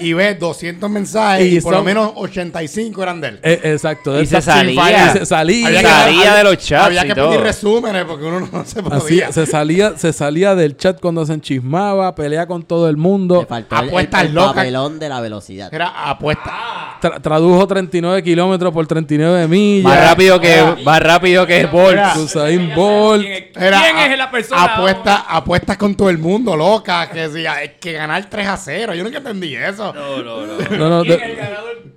[0.00, 3.40] y ve 200 mensajes Y y, por lo menos 85 eran de él.
[3.42, 4.20] Eh, exacto.
[4.20, 5.12] Y se salía.
[5.14, 5.66] y se salía.
[5.68, 7.30] Había que- salía de los chats Había que todo.
[7.30, 9.32] pedir resúmenes porque uno no se Así, podía.
[9.32, 13.46] se salía, se salía del chat cuando se enchismaba, pelea con todo el mundo.
[13.48, 14.54] Faltó el, el, Apuestas el locas.
[14.54, 15.72] papelón de la velocidad.
[15.72, 16.98] Era apuesta.
[17.00, 19.84] Tra- tradujo 39 kilómetros por 39 millas.
[19.84, 22.00] Más rápido que, más rápido que Bolt.
[22.16, 23.22] Usain Bolt.
[23.22, 24.64] ¿Quién, es- Era quién es la persona?
[24.64, 27.08] Apuesta, apuestas con todo el mundo, loca.
[27.10, 28.94] Que, decía, hay que ganar 3 a 0.
[28.94, 29.87] Yo nunca entendí eso.
[29.92, 31.92] No, no, de-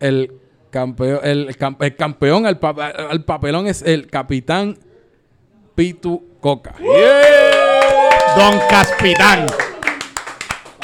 [0.00, 0.32] el
[0.70, 4.76] campeón, el, cam- el campeón al, pa- al papelón es el capitán
[5.74, 6.74] Pitu Coca.
[8.36, 9.46] Don Caspitán.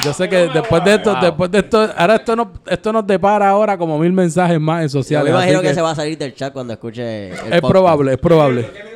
[0.03, 3.49] Yo sé que después de esto, después de esto, ahora esto nos, esto nos depara
[3.49, 5.29] ahora como mil mensajes más en Yo me sociales.
[5.31, 7.67] imagino que, que se va a salir del chat cuando escuche el es podcast.
[7.67, 8.90] probable, es probable.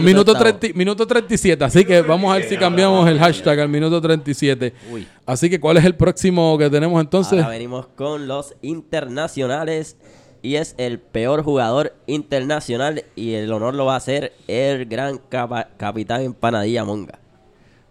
[0.00, 0.56] Minuto, octavo.
[0.58, 4.72] 30 minuto 37, así que vamos a ver si cambiamos el hashtag al minuto 37.
[4.90, 5.06] Uy.
[5.26, 7.38] Así que, ¿cuál es el próximo que tenemos entonces?
[7.38, 9.96] Ahora venimos con los internacionales
[10.42, 15.18] y es el peor jugador internacional y el honor lo va a hacer el gran
[15.28, 17.18] capa- capitán empanadilla Monga.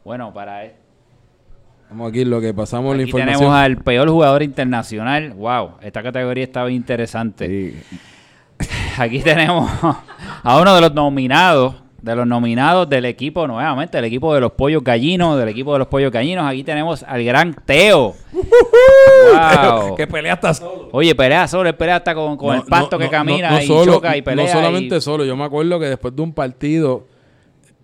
[0.06, 0.72] Bueno, para él.
[1.90, 3.38] Vamos aquí lo que pasamos la información.
[3.40, 5.34] tenemos al peor jugador internacional.
[5.34, 7.76] Wow, esta categoría estaba interesante.
[8.98, 9.70] Aquí tenemos
[10.44, 14.52] a uno de los nominados, de los nominados del equipo, nuevamente, del equipo de los
[14.52, 16.46] pollos gallinos, del equipo de los pollos gallinos.
[16.46, 18.14] Aquí tenemos al gran Teo.
[18.34, 19.96] wow.
[19.96, 20.90] Que pelea hasta solo.
[20.92, 23.62] Oye, pelea solo, él pelea hasta con, con No, el pasto no, que camina no,
[23.62, 24.46] y solo- choca y pelea.
[24.46, 27.08] No solamente y- solo, yo me acuerdo que después de un partido,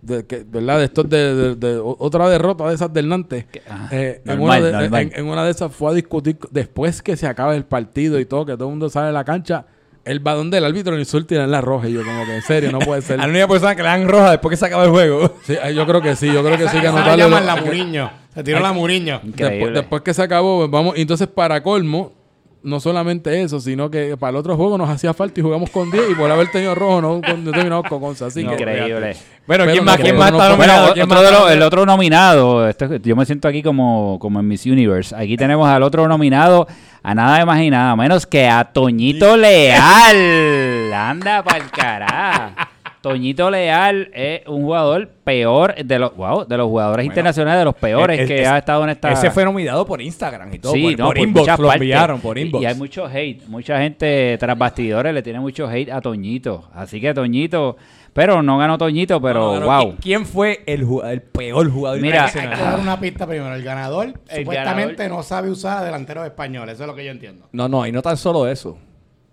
[0.01, 0.79] de, que, ¿verdad?
[0.79, 4.39] De estos de, de- de- o- otra derrota de esas del Nantes, ah, eh, en,
[4.41, 7.65] una de, en- en una de esas fue a discutir después que se acaba el
[7.65, 9.65] partido y todo, que todo el mundo sale de la cancha,
[10.05, 11.87] el balón del árbitro insulta y le dan la roja.
[11.87, 13.19] Y yo, como que en serio, no puede ser.
[13.19, 15.35] A la única persona que le dan roja después que se acaba el juego.
[15.43, 17.23] Sí, yo creo que sí, yo creo que sí que anotarle.
[17.23, 18.11] llaman la Muriño.
[18.33, 19.19] Se tiró la Muriño.
[19.23, 19.71] Después, Increíble.
[19.71, 20.93] después que se acabó, vamos.
[20.97, 22.13] Entonces, para colmo,
[22.61, 25.89] no solamente eso, sino que para el otro juego nos hacía falta y jugamos con
[25.89, 28.25] 10 y por haber tenido rojo no, con- no terminamos con 11.
[28.25, 29.15] Así que, Increíble.
[29.47, 30.79] Bueno, ¿quién no más, quién más está nominado?
[30.81, 31.67] Bueno, ¿Quién otro más de el nominado?
[31.67, 35.15] otro nominado, este- yo me siento aquí como, como en Miss Universe.
[35.15, 36.67] Aquí tenemos al otro nominado,
[37.01, 40.93] a nada más y nada menos que a Toñito Leal.
[40.93, 42.53] Anda pa'l cará.
[43.01, 47.75] Toñito Leal es un jugador peor de los, wow, de los jugadores internacionales, de los
[47.75, 49.11] peores Es- que es- ha estado en esta...
[49.11, 50.73] Ese fue nominado por Instagram y todo.
[50.73, 51.81] Sí, por, no, por por inbox lo partes.
[51.81, 52.61] enviaron, por inbox.
[52.61, 56.67] Y hay mucho hate, mucha gente tras bastidores le tiene mucho hate a Toñito.
[56.73, 57.77] Así que Toñito,
[58.11, 59.91] pero no ganó Toñito, pero No, no, wow.
[59.93, 62.71] ¿qui- ¿Quién fue el, el peor jugador Mira, Hay que internacional?
[62.73, 63.53] dar una pista primero.
[63.55, 65.17] El ganador El supuestamente ganador.
[65.19, 66.73] no sabe usar delanteros españoles.
[66.73, 67.47] Eso es lo que yo entiendo.
[67.53, 68.77] No, no, y no tan solo eso.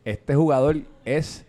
[0.04, 1.45] Este jugador es,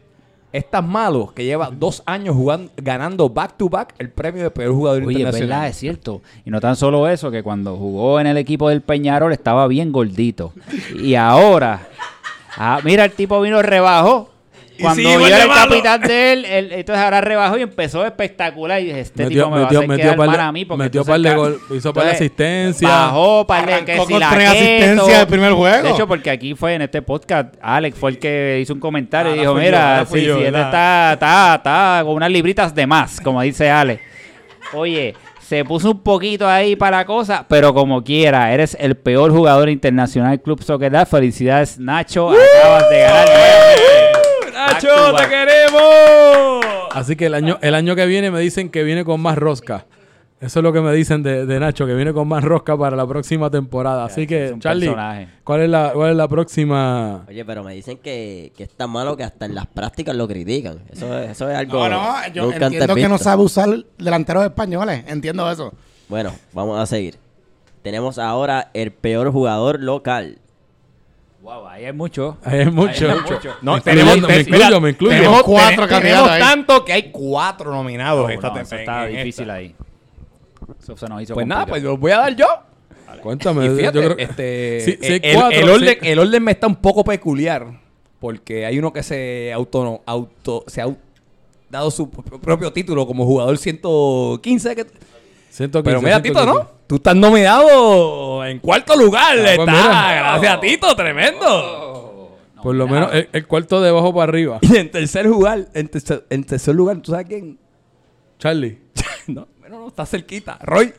[0.58, 4.52] es tan malo que lleva dos años jugando, ganando back to back el premio de
[4.52, 5.50] peor jugador Oye, internacional.
[5.50, 6.22] verdad, es cierto.
[6.46, 9.92] Y no tan solo eso, que cuando jugó en el equipo del Peñarol estaba bien
[9.92, 10.54] gordito.
[11.00, 11.88] Y ahora,
[12.58, 14.30] ah, mira, el tipo vino rebajó.
[14.80, 18.06] Cuando sí, vio igual de el capitán de él, él- entonces ahora rebajó y empezó
[18.06, 18.82] espectacular.
[18.82, 20.44] Y dije, este metió, tipo me va a metió, hacer metió quedar par mal de,
[20.44, 20.66] a mí.
[20.66, 22.88] Porque metió par de gol, hizo par de asistencia.
[22.90, 25.84] Bajó par de que si la asistencias del primer juego.
[25.84, 29.36] De hecho, porque aquí fue en este podcast, Alex fue el que hizo un comentario
[29.36, 32.30] y Ahora dijo, yo, mira, fui sí, yo, sí, este está, está, está con unas
[32.32, 34.02] libritas de más, como dice Alex.
[34.74, 39.32] Oye, se puso un poquito ahí para la cosa, pero como quiera, eres el peor
[39.32, 41.08] jugador internacional del Club Soccer Dad.
[41.08, 44.07] Felicidades, Nacho, acabas de ganar.
[44.74, 46.66] ¡Nacho, te queremos!
[46.92, 49.86] Así que el año, el año que viene me dicen que viene con más rosca.
[50.40, 52.96] Eso es lo que me dicen de, de Nacho, que viene con más rosca para
[52.96, 54.06] la próxima temporada.
[54.06, 55.30] Así que, Charlie, personaje.
[55.44, 57.26] ¿cuál es, la, ¿cuál es la próxima?
[57.28, 60.28] Oye, pero me dicen que, que es tan malo que hasta en las prácticas lo
[60.28, 60.80] critican.
[60.92, 61.90] Eso es, eso es algo.
[61.90, 65.06] No, no, yo entiendo que no sabe usar delanteros españoles.
[65.08, 65.74] Entiendo eso.
[66.08, 67.18] Bueno, vamos a seguir.
[67.82, 70.38] Tenemos ahora el peor jugador local.
[71.48, 72.38] Wow, ahí hay mucho.
[72.44, 73.10] Hay mucho.
[73.10, 73.56] Ahí hay mucho.
[73.62, 75.16] No, Me tenemos, incluyo, me incluyo, mira, me incluyo.
[75.16, 76.42] Tenemos Cuatro candidatos Tenemos ahí.
[76.42, 79.04] tanto que hay cuatro nominados No, esta no, eso temporada.
[79.06, 79.54] está en difícil esta.
[79.54, 79.76] ahí.
[80.78, 82.48] Eso se nos hizo Pues nada, pues los voy a dar yo.
[83.24, 83.66] Cuéntame.
[83.66, 86.08] Y fíjate, yo creo- este, Sí, sí, hay el, cuatro, el orden, sí.
[86.10, 87.66] el orden me está un poco peculiar
[88.20, 90.88] porque hay uno que se auto, auto se ha
[91.70, 94.86] dado su propio título como jugador 115 que-
[95.58, 96.30] 115, pero mira 115.
[96.30, 96.70] Tito, ¿no?
[96.88, 99.66] Tú estás nominado en cuarto lugar, Ah, pues está.
[99.72, 100.16] mira.
[100.20, 102.38] Gracias a Tito, tremendo.
[102.62, 104.60] Por lo menos el, el cuarto de abajo para arriba.
[104.62, 107.58] Y en tercer lugar, en tercer, en tercer lugar, ¿tú sabes quién?
[108.40, 108.80] Charlie.
[109.28, 110.58] no, bueno, no, está cerquita.
[110.62, 110.94] Roy.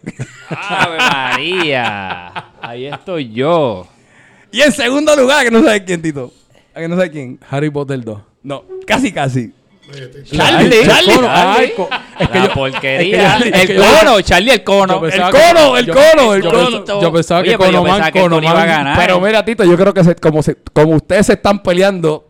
[0.50, 2.52] ¡Ave María!
[2.61, 3.86] Ahí estoy yo.
[4.50, 6.32] y en segundo lugar, que no sabes quién, Tito.
[6.74, 7.38] ¿A que no sabes quién?
[7.50, 8.20] Harry Potter 2.
[8.42, 9.52] No, casi, casi.
[9.93, 10.86] Charlie, Charlie.
[10.86, 11.26] Charlie.
[11.28, 13.36] Ay, co- es que La yo- porquería.
[13.36, 15.01] es que- es el yo- cono, Charlie, el cono.
[15.01, 16.70] pensaba el que- cono, el yo- cono, el yo cono.
[16.78, 18.99] pensaba- Yo pensaba Oye, que pero yo Conoman, pensaba que el Tony iba a ganar.
[18.99, 22.28] Pero mira, Tito, yo creo que se- como, se- como ustedes se están peleando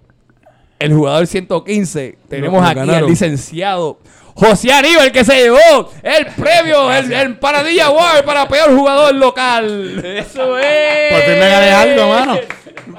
[0.78, 3.02] el jugador 115, tenemos nos aquí ganaron.
[3.04, 3.98] al licenciado
[4.34, 10.00] José Aníbal que se llevó el premio, el, el Paradilla Award para peor jugador local.
[10.04, 11.12] Eso es.
[11.12, 12.38] Por fin me gané algo, mano.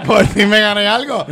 [0.05, 1.25] Por fin me gané algo.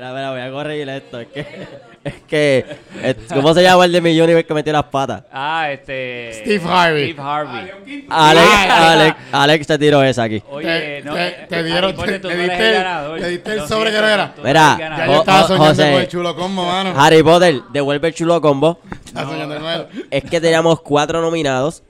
[0.00, 1.20] Espera, espera, voy a corregir esto.
[1.20, 1.46] Es que.
[2.02, 2.64] Es que
[3.02, 5.22] es- ¿Cómo se llama el de mi Universe que metió las patas?
[5.30, 6.32] Ah, este.
[6.32, 7.12] Steve Harvey.
[7.12, 7.70] Steve Harvey.
[8.08, 10.42] Alex, Alex, Alex te tiró esa aquí.
[10.50, 11.12] Oye, Te- no.
[11.14, 14.32] te- te dieron- te- no eres diste le diste el sobre que no era.
[14.34, 15.92] no Mira, Ya yo estaba soñando José.
[15.92, 16.94] con el chulo combo, mano.
[16.96, 18.80] Harry Potter, devuelve el chulo combo.
[19.04, 19.84] Estaba soñando de nuevo.
[20.10, 21.82] Es que teníamos cuatro nominados.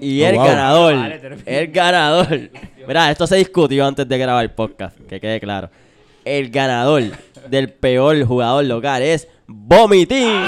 [0.00, 0.46] Y Oh, el wow.
[0.46, 1.60] ganador, Vale, te refieres.
[1.68, 2.40] el ganador.
[2.88, 5.68] Mira, esto se discutió antes de grabar el podcast, que quede claro.
[6.24, 7.02] El ganador
[7.48, 10.42] del peor jugador local es Vomitín.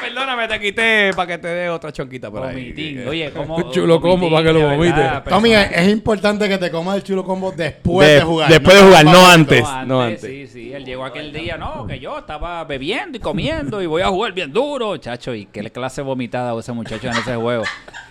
[0.00, 2.54] Perdóname, te quité para que te dé otra chonquita por ahí.
[2.56, 3.06] Vomitín.
[3.08, 3.56] Oye, como.
[3.56, 5.00] Un chulo combo para que lo vomite.
[5.28, 8.50] Tommy, es, es importante que te comas el chulo combo después De- de, jugar.
[8.50, 9.62] después de jugar, no antes.
[9.62, 10.20] No, antes, no antes.
[10.20, 14.02] Sí, sí, él llegó aquel día, no, que yo estaba bebiendo y comiendo y voy
[14.02, 17.64] a jugar bien duro, chacho, y qué clase vomitada ese muchacho en ese juego.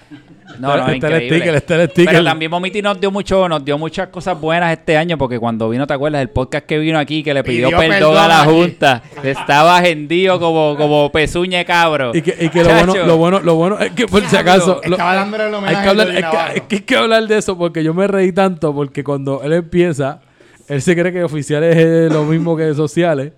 [0.60, 2.14] No, no, Este es el sticker, este es el sticker.
[2.14, 5.70] Pero también Vomiti nos dio mucho, nos dio muchas cosas buenas este año, porque cuando
[5.70, 6.22] vino, ¿te acuerdas?
[6.22, 8.52] El podcast que vino aquí, que le pidió, Pidió perdón, perdón a la aquí.
[8.54, 9.04] Junta.
[9.24, 12.12] Estaba hendido como, como pezuña de cabro.
[12.16, 14.80] Y que, y que lo, bueno, lo bueno, lo bueno es que por si acaso.
[14.86, 17.38] lo- Estaba dándole el hay que hablar, es que, es que hay que hablar de
[17.38, 20.22] eso porque yo me reí tanto porque cuando él empieza,
[20.70, 23.34] él se cree que oficiales es lo mismo que sociales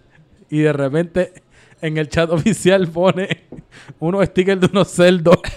[0.50, 1.34] y de repente
[1.82, 3.44] en el chat oficial pone
[4.00, 5.38] unos stickers de unos cerdos.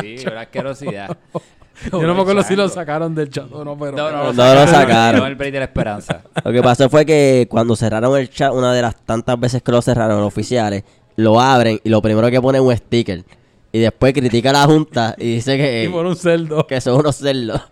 [0.00, 1.16] Sí, una asquerosidad.
[1.90, 3.96] yo no me acuerdo si lo sacaron del chat o no, pero...
[3.96, 5.20] No, no, No lo sacaron.
[5.20, 6.22] No, el break de la esperanza.
[6.44, 9.72] Lo que pasó fue que cuando cerraron el chat, una de las tantas veces que
[9.72, 10.84] lo cerraron los oficiales,
[11.16, 13.24] lo abren y lo primero que ponen es un sticker.
[13.72, 16.66] y después critica a la Junta y dice que, Y por un cerdo.
[16.66, 17.62] que son unos cerdos.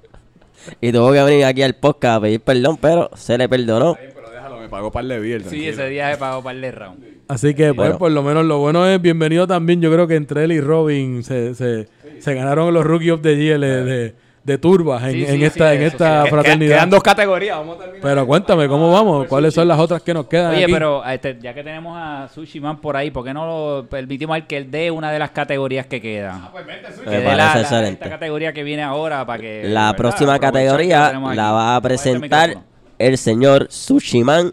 [0.80, 3.96] Y tuvo que venir aquí al podcast a pedir perdón, pero se le perdonó.
[4.14, 5.42] Pero déjalo, me pagó par de beer.
[5.42, 5.72] Sí, tranquilo.
[5.72, 7.04] ese día se pagó par de round.
[7.28, 7.98] Así que, pues, Bueno.
[7.98, 9.80] por lo menos lo bueno es bienvenido también.
[9.80, 13.34] Yo creo que entre él y Robin se, se, se ganaron los Rookie of the
[13.36, 14.14] Year de, de,
[14.44, 16.76] de turbas en, Sí, en sí, esta, sí, en eso esta fraternidad.
[16.76, 17.56] Quedan dos categorías.
[17.56, 18.02] Vamos a terminar.
[18.02, 19.26] Pero cuéntame, ¿cómo vamos?
[19.26, 20.72] ¿Cuáles son las otras que nos quedan Oye, aquí?
[20.74, 24.34] pero este, ya que tenemos a Sushi Man por ahí, ¿por qué no lo permitimos
[24.34, 26.50] al que él dé una de las categorías que quedan?
[26.52, 27.92] Que Me dé parece la- la- excelente.
[28.04, 29.62] esta categoría que viene ahora para que...
[29.64, 29.96] La ¿verdad?
[29.96, 32.54] próxima categoría la va a este presentar
[32.98, 34.52] el señor Sushiman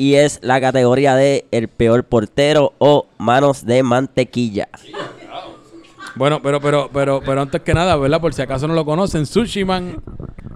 [0.00, 4.68] y es la categoría de el peor portero o manos de mantequilla.
[6.16, 8.20] Bueno, pero, pero, pero, pero antes que nada, ¿verdad?
[8.20, 10.02] Por si acaso no lo conocen, Sushiman,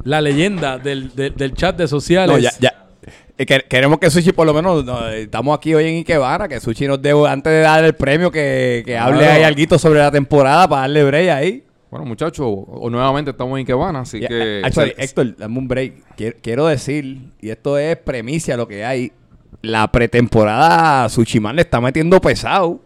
[0.05, 2.35] la leyenda del, del, del chat de sociales.
[2.35, 2.87] No, ya, ya.
[3.37, 6.49] Eh, que- queremos que Sushi, por lo menos, no, eh, estamos aquí hoy en Ikebana,
[6.49, 9.35] que Sushi nos dé, antes de dar el premio, que, que hable Claro.
[9.35, 11.65] ahí algo sobre la temporada para darle break ahí.
[11.91, 14.63] Bueno, muchachos, o- nuevamente estamos en Ikebana, así que...
[14.65, 15.95] actually, se- Héctor, dame un break.
[16.17, 19.13] Quiero, quiero decir, y esto es premicia lo que hay,
[19.63, 22.81] la pretemporada Sushiman le está metiendo pesado.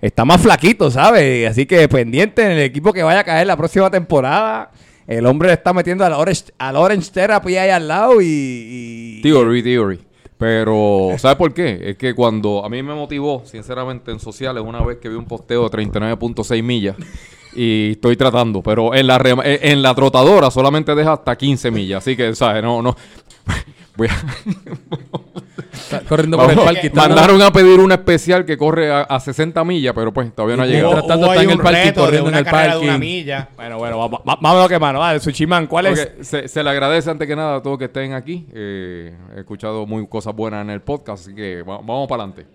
[0.00, 1.48] Está más flaquito, ¿sabes?
[1.48, 4.70] Así que pendiente en el equipo que vaya a caer la próxima temporada.
[5.06, 8.20] El hombre le está metiendo a la Orange, a la Orange Therapy ahí al lado
[8.20, 9.20] y...
[9.22, 10.00] Theory, theory.
[10.38, 11.80] Pero, ¿sabes por qué?
[11.82, 15.26] Es que cuando a mí me motivó, sinceramente, en sociales, una vez que vi un
[15.26, 16.96] posteo de 39.6 millas
[17.54, 22.02] y estoy tratando, pero en la, eh, en la trotadora solamente deja hasta 15 millas,
[22.02, 22.62] así que, ¿sabes?
[22.62, 22.96] No, no.
[23.96, 25.20] Voy a...
[26.02, 26.90] Corriendo por el parque.
[26.94, 30.62] mandaron a pedir un especial que corre a, a 60 millas, pero pues todavía no
[30.62, 30.88] ha llegado.
[30.92, 33.00] mientras tanto está en el de corriendo en una el carrera de una parking.
[33.00, 33.48] milla.
[33.56, 34.98] Bueno, bueno, vamos, va- vamos a lo que mano.
[35.00, 36.10] Vale, Sushiman, ¿cuál es?
[36.22, 38.46] Se, se le agradece antes que nada a todos que estén aquí.
[38.52, 42.46] Eh, he escuchado muy cosas buenas en el podcast, así que va- vamos para adelante.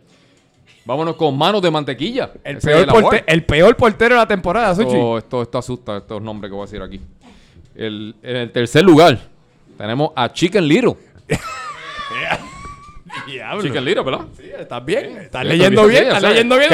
[0.86, 2.32] Vámonos con manos de mantequilla.
[2.44, 4.88] El Ese peor, el portero de la temporada, Sushi.
[4.88, 7.00] Esto, esto, esto asusta, estos nombres que voy a decir aquí.
[7.76, 9.20] El- en el tercer lugar
[9.78, 10.96] tenemos a Chicken Little.
[13.28, 13.62] Diablo.
[13.64, 14.26] Chicken Little, ¿verdad?
[14.38, 15.18] Sí, estás bien.
[15.18, 16.70] Estás Sí, leyendo sí, bien, estás leyendo bien.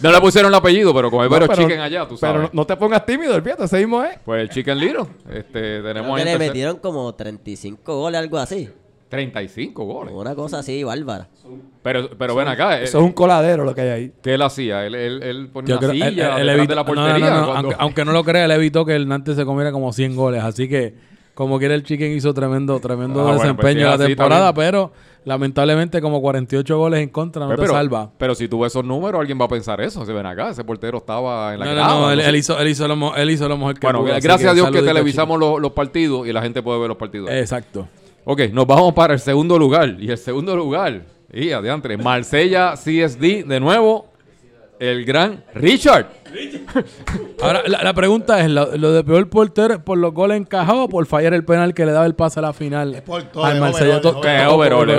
[0.00, 2.34] no le pusieron el apellido, pero como hay no, pero- chicken allá, tú sabes.
[2.36, 4.18] Pero no, no te pongas tímido, olvídate, ese mismo es.
[4.24, 5.04] Pues el Chicken Little.
[5.32, 8.68] Este, tenemos ahí en le tercer- metieron como 35 goles, algo así.
[9.08, 10.12] 35 goles.
[10.14, 11.28] Una cosa así, bárbara.
[11.82, 14.12] Pero, pero ven acá, eh, Eso es un coladero lo que hay ahí.
[14.20, 14.84] ¿qué él hacía?
[14.84, 16.88] Él, él, él ponía Yo una creo- él- silla él detrás evitó- de la no,
[16.88, 17.30] no, portería.
[17.30, 19.70] no, no, cuando- aunque, aunque no lo crea, él evitó que el Nantes se comiera
[19.70, 20.42] como 100 goles.
[20.42, 20.94] Así que,
[21.36, 24.66] como quiera, el Chicken hizo tremendo, tremendo Ah, bueno, pues desempeño sí, la temporada, también.
[24.70, 24.92] pero
[25.24, 28.10] lamentablemente, como 48 goles en contra, no Pues, te pero, salva.
[28.16, 30.06] pero si tú ves esos números, alguien va a pensar eso.
[30.06, 32.88] Si ven acá, ese portero estaba en la No, no, no, él, hizo, él, hizo
[32.88, 35.72] lo, él hizo lo mejor que Bueno, pudo, gracias a Dios que televisamos los, los
[35.72, 37.28] partidos y la gente puede ver los partidos.
[37.30, 37.86] Exacto.
[38.24, 39.96] Ok, nos vamos para el segundo lugar.
[40.00, 44.06] Y el segundo lugar, y adiantre, Marsella CSD, de nuevo,
[44.78, 46.06] el gran Richard.
[47.42, 50.84] Ahora, la, la pregunta es, ¿lo, lo de peor portero es por los goles encajados
[50.84, 52.94] o por fallar el penal que le daba el pase a la final?
[52.94, 53.96] Es por todo, al es Marsella.
[53.98, 54.90] es overall.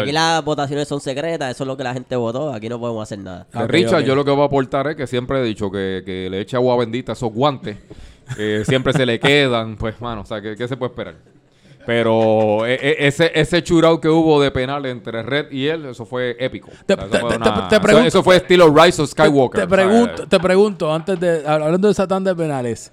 [0.00, 3.02] aquí las votaciones son secretas, eso es lo que la gente votó, aquí no podemos
[3.02, 3.46] hacer nada.
[3.52, 6.02] De Ok, Richard, yo lo que voy a aportar es que siempre he dicho que,
[6.04, 7.76] que le eche agua bendita a esos guantes.
[8.36, 11.14] Eh, siempre se le quedan, pues, mano, o sea, ¿qué, qué se puede esperar?
[11.88, 16.04] Pero e- e- ese, ese shootout que hubo de penal entre Red y él, eso
[16.04, 16.68] fue épico.
[16.84, 19.60] Te- O sea, eso fue una- te pregunto- eso fue estilo Rise of Skywalker.
[19.60, 22.92] Te, o sea, pregunto, te pregunto, antes de, hablando de esa tanda de penales,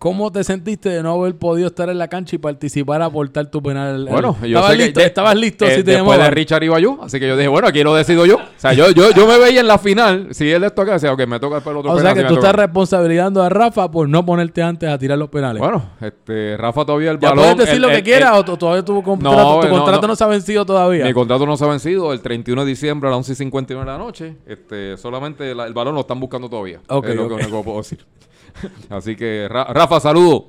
[0.00, 3.46] ¿cómo te sentiste de no haber podido estar en la cancha y participar a aportar
[3.50, 4.06] tu penal?
[4.10, 5.00] Bueno, yo ¿Estabas sé que listo?
[5.00, 6.30] ya- ¿Estabas listo eh, si te después de?
[6.30, 8.36] Richard iba yo, así que yo dije, bueno, aquí lo decido yo.
[8.36, 11.12] O sea, yo, yo, yo me veía en la final, si él les toca, decía,
[11.12, 13.90] ok, me toca el otro O sea penal, que si tú estás responsabilizando a Rafa
[13.90, 15.60] por no ponerte antes a tirar los penales.
[15.60, 17.44] Bueno, este, Rafa todavía el ya balón.
[17.44, 20.08] puedes decir el- lo que quieras o tu- todavía tu contrato, tu no, contrato no,
[20.08, 20.16] no.
[20.16, 21.04] se ha vencido todavía.
[21.04, 23.84] Mi contrato no se ha vencido el 31 de diciembre a las 11 y 59
[23.86, 24.36] de la noche.
[24.46, 26.80] Este, solamente la- el balón lo están buscando todavía.
[26.88, 27.98] Ok, es lo que puedo decir.
[28.90, 30.46] Así que, Ra- Rafa, saludo.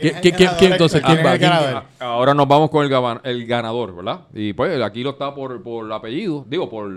[0.00, 1.02] ¿Quién- quién- quién- quién entonces?
[1.02, 1.84] ¿Quién va?
[2.00, 4.20] Ahora nos vamos con el, ganador, ¿verdad?
[4.32, 6.90] Y pues aquí lo está por, por apellido, digo, por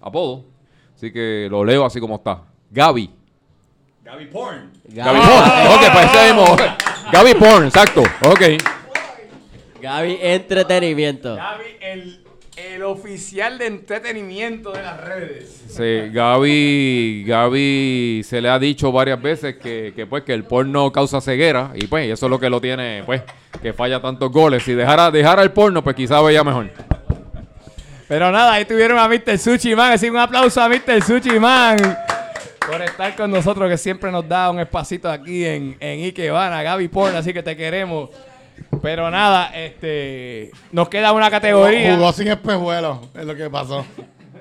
[0.00, 0.44] apodo.
[0.94, 2.42] Así que lo leo así como está.
[2.70, 3.10] Gaby.
[4.04, 4.70] Gaby Porn.
[5.74, 6.56] Ok, pues ese mismo.
[7.12, 8.02] Gaby Porn, exacto.
[8.22, 8.42] Ok.
[9.80, 11.36] Gaby Entretenimiento.
[11.36, 12.25] Gaby, el,
[12.56, 15.64] el oficial de entretenimiento de las redes.
[15.68, 20.90] Sí, Gaby, Gaby se le ha dicho varias veces que, que, pues que el porno
[20.90, 23.22] causa ceguera y pues eso es lo que lo tiene, pues,
[23.60, 24.62] que falla tantos goles.
[24.62, 26.70] Si dejara, dejara el porno, pues quizá veía mejor.
[28.08, 29.38] Pero nada, ahí tuvieron a Mr.
[29.38, 29.92] Sushi Man.
[29.92, 31.02] Así un aplauso a Mr.
[31.02, 31.76] Sushi Man
[32.66, 36.62] por estar con nosotros, que siempre nos da un espacito aquí en, en Ikebana.
[36.62, 38.10] Gaby Porn, así que te queremos.
[38.82, 41.96] Pero nada, este nos queda una categoría.
[41.96, 43.84] Jugó sin espejuelos, es lo que pasó.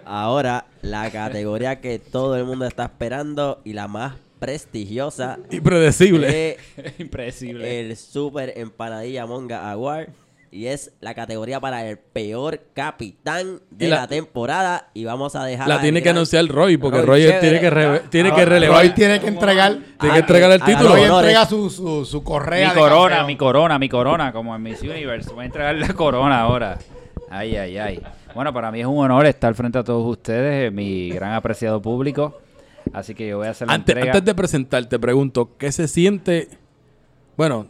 [0.06, 6.28] Ahora, la categoría que todo el mundo está esperando y la más prestigiosa Impredecible.
[6.28, 6.58] de
[7.00, 7.80] Impredecible.
[7.80, 10.10] el Super Empanadilla Monga Award.
[10.56, 14.90] Y es la categoría para el peor capitán de la, la- temporada.
[14.94, 15.68] Y vamos a dejar.
[15.68, 17.40] La tiene que anunciar Roy, porque Roy, Roy, chévere.
[17.42, 18.80] tiene que, re- tiene que relevar.
[18.80, 19.78] Roy tiene que entregar.
[20.00, 20.90] Tiene que entregar el título.
[20.96, 22.70] Roy entrega su, su, su correa.
[22.70, 23.28] mi de corona, campeón.
[23.28, 25.30] mi corona, mi corona, como en Miss Universe.
[25.34, 26.78] Voy a entregar la corona ahora.
[27.30, 28.02] Ay, ay, ay.
[28.34, 31.82] Bueno, para mí es un honor estar frente a todos ustedes, eh, mi gran apreciado
[31.82, 32.38] público.
[32.94, 34.14] Así que yo voy a hacer la Antes, entrega.
[34.14, 36.48] antes de presentar, te pregunto, ¿qué se siente?
[37.36, 37.68] Bueno,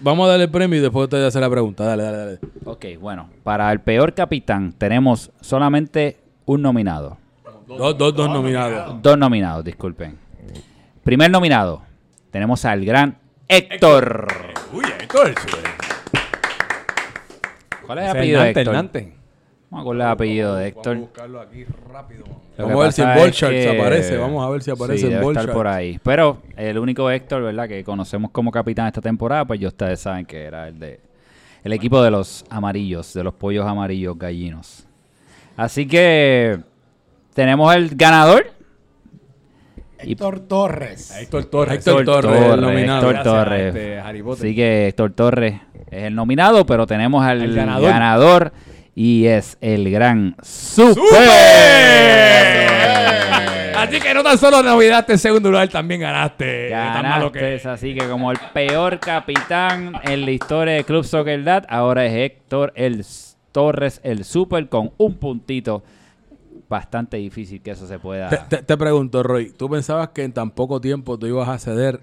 [0.00, 1.84] vamos a darle el premio y después te voy a hacer la pregunta.
[1.84, 2.38] Dale, dale, dale.
[2.64, 7.18] Ok, bueno, para el peor capitán tenemos solamente un nominado.
[7.66, 9.02] Dos, dos, dos nominados.
[9.02, 10.18] Dos nominados, disculpen.
[11.04, 11.82] Primer nominado,
[12.30, 14.26] tenemos al gran Héctor.
[14.72, 15.34] Uy, Héctor.
[17.86, 18.64] ¿Cuál es el apellido de Héctor?
[18.64, 19.17] Fernante.
[19.70, 20.96] Vamos a con el apellido de Héctor.
[20.96, 22.24] buscarlo aquí rápido.
[22.56, 24.16] Vamos a ver si en Charts que- aparece.
[24.16, 26.00] Vamos a ver si aparece Sí, en debe estar por ahí.
[26.02, 27.68] Pero el único Héctor, ¿verdad?
[27.68, 31.00] Que conocemos como capitán esta temporada, pues ya ustedes saben que era el de
[31.64, 34.86] el equipo de los amarillos, de los pollos amarillos gallinos.
[35.56, 36.58] Así que
[37.34, 38.46] tenemos el ganador.
[39.98, 41.10] Héctor Torres.
[41.20, 41.74] Héctor Torres.
[41.86, 43.10] Héctor Torres, el nominado.
[43.10, 43.74] Héctor Torres.
[43.74, 43.98] este.
[44.00, 45.60] Así que Héctor Torres
[45.90, 47.90] es el nominado, pero tenemos al El ganador.
[47.90, 48.52] ganador.
[49.00, 51.04] Y es el gran Super.
[53.76, 56.68] Así que no tan solo navidaste en segundo lugar, también ganaste.
[56.70, 61.04] Tan malo Ganaste, que así que como el peor capitán en la historia de Club
[61.04, 63.04] Soccer Dad, ahora es Héctor el
[63.52, 65.84] Torres, el Super, con un puntito.
[66.68, 68.28] Bastante difícil que eso se pueda.
[68.28, 71.56] Te, te- te pregunto, Roy, ¿tú pensabas que en tan poco tiempo tú ibas a
[71.58, 72.00] ceder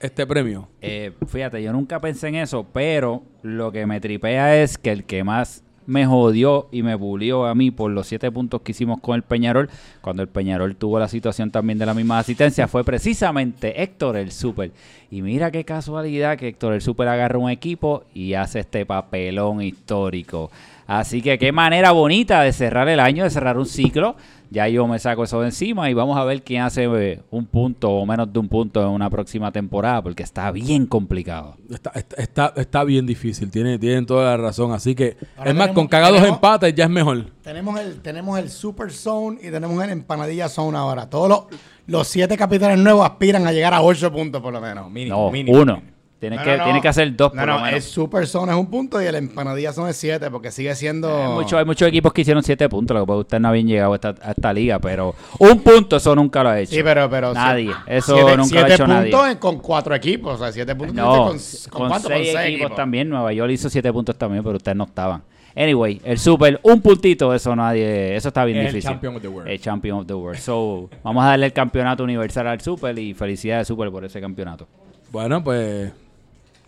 [0.00, 0.68] este premio?
[0.80, 5.04] Eh, fíjate, yo nunca pensé en eso, pero lo que me tripea es que el
[5.04, 9.00] que más me jodió y me bulió a mí por los siete puntos que hicimos
[9.00, 9.70] con el Peñarol,
[10.00, 14.32] cuando el Peñarol tuvo la situación también de la misma asistencia, fue precisamente Héctor el
[14.32, 14.72] Super.
[15.10, 19.62] Y mira qué casualidad que Héctor el Super agarra un equipo y hace este papelón
[19.62, 20.50] histórico.
[20.86, 24.16] Así que qué manera bonita de cerrar el año, de cerrar un ciclo.
[24.50, 27.46] Ya yo me saco eso de encima y vamos a ver quién hace eh, un
[27.46, 31.56] punto o menos de un punto en una próxima temporada, porque está bien complicado.
[31.70, 34.72] Está, está, está, bien difícil, tiene, tienen toda la razón.
[34.72, 37.26] Así que, Ahora es más, con cagados tenemos- empates ya es mejor.
[37.42, 41.10] Tenemos el, tenemos el Super Zone y tenemos el Empanadilla Zone ahora.
[41.10, 41.42] Todos los,
[41.86, 44.90] los siete capitanes nuevos aspiran a llegar a 8 puntos por lo menos.
[44.90, 45.58] Mínimo, No, mínimo.
[45.60, 45.82] uno.
[46.18, 46.64] Tienes, No, que, no, no.
[46.64, 47.74] tienes que hacer dos No, por no, lo menos.
[47.74, 51.14] el Super Zone es un punto y el Empanadilla Zone es 7 porque sigue siendo...
[51.14, 53.66] Hay, mucho- hay muchos equipos que hicieron siete puntos, lo que pasa ustedes no habían
[53.66, 56.74] llegado a esta, a esta liga, pero un punto eso nunca lo ha hecho.
[56.74, 57.10] Sí, pero...
[57.10, 57.66] pero Nadie.
[57.66, 59.10] siete- Eso siete- nunca siete lo ha hecho nadie.
[59.12, 60.34] puntos con cuatro equipos.
[60.36, 61.38] O sea, 7 puntos No, con, con,
[61.70, 62.08] con, cuánto?
[62.08, 63.08] seis con equipos, también.
[63.10, 65.22] Nueva York hizo siete puntos también, pero ustedes no estaban.
[65.54, 68.90] Anyway, el Super, un puntito, eso nadie, eso está bien Es el difícil.
[68.90, 69.48] champion of the world.
[69.50, 70.38] El champion of the world.
[70.38, 74.66] So, vamos a darle el campeonato universal al Super y felicidades Super por ese campeonato.
[75.12, 75.92] Bueno, pues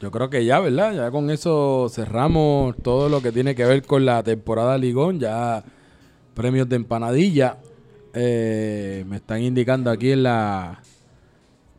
[0.01, 0.95] yo creo que ya, ¿verdad?
[0.95, 5.19] Ya con eso cerramos todo lo que tiene que ver con la temporada Ligón.
[5.19, 5.65] Ya
[6.35, 7.59] premios de empanadilla.
[8.15, 10.81] Eh, me están indicando aquí en la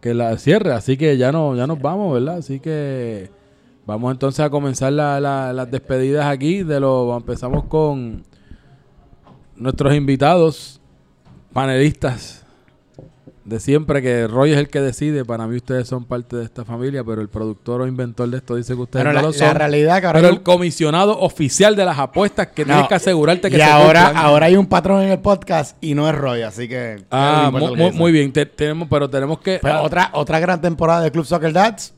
[0.01, 2.37] que la cierre, así que ya no, ya nos vamos, ¿verdad?
[2.37, 3.29] Así que
[3.85, 6.63] vamos entonces a comenzar la- la- las despedidas aquí.
[6.63, 8.23] De lo empezamos con
[9.55, 10.79] nuestros invitados,
[11.51, 12.38] panelistas
[13.49, 15.25] de siempre que Roy es el que decide.
[15.25, 18.55] Para mí ustedes son parte de esta familia, pero el productor o inventor de esto
[18.55, 19.55] dice que ustedes Pero no la, lo la son.
[19.55, 22.73] realidad pero el comisionado oficial de las apuestas que No.
[22.73, 24.25] tienes que asegurarte que y se ahora, cumplan.
[24.25, 27.03] ahora hay un patrón en el podcast y no es Roy, así que...
[27.11, 28.31] Ah, que muy bien.
[28.31, 29.59] Te- tenemos, pero tenemos que.
[29.61, 31.93] Pero ah, otra, otra gran temporada de Club Soccer Dads.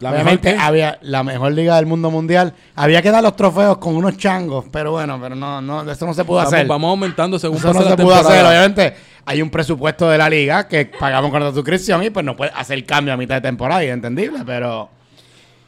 [0.00, 2.54] La Obviamente mejor había la mejor liga del mundo mundial.
[2.74, 6.14] Había que dar los trofeos con unos changos, pero bueno, pero no, no, eso no
[6.14, 6.66] se pudo vamos, hacer.
[6.66, 8.44] vamos aumentando según eso pasa no la se pudo hacer.
[8.46, 8.94] Obviamente
[9.24, 12.50] hay un presupuesto de la liga que pagamos con la suscripción y pues no puede
[12.54, 14.88] hacer cambio a mitad de temporada y es entendible, pero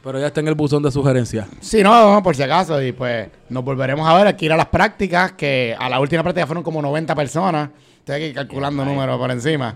[0.03, 1.47] Pero ya está en el buzón de sugerencias.
[1.61, 2.81] sí, no, no, por si acaso.
[2.81, 5.99] Y pues nos volveremos a ver, hay que ir a las prácticas, que a la
[5.99, 7.69] última práctica fueron como 90 personas.
[7.99, 9.75] Estoy aquí calculando números por encima.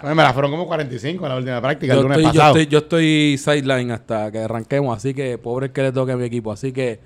[0.00, 2.38] Bueno, me la fueron como 45 en la última práctica el Yo lunes estoy, yo,
[2.40, 2.56] pasado.
[2.58, 6.16] estoy, yo estoy sideline hasta que arranquemos, así que pobre el que le toque a
[6.16, 6.52] mi equipo.
[6.52, 7.00] Así que,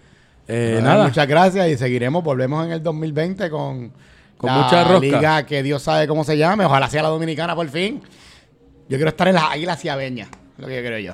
[0.48, 1.04] eh, nada.
[1.06, 2.22] Muchas gracias y seguiremos.
[2.24, 3.92] Volvemos en el 2020 con,
[4.40, 5.00] Con la mucha rosca.
[5.00, 6.64] liga que Dios sabe cómo se llame.
[6.64, 8.00] Ojalá sea la dominicana por fin.
[8.88, 10.28] Yo quiero estar en las águilas ciabeñas.
[10.56, 11.12] Lo que yo creo yo.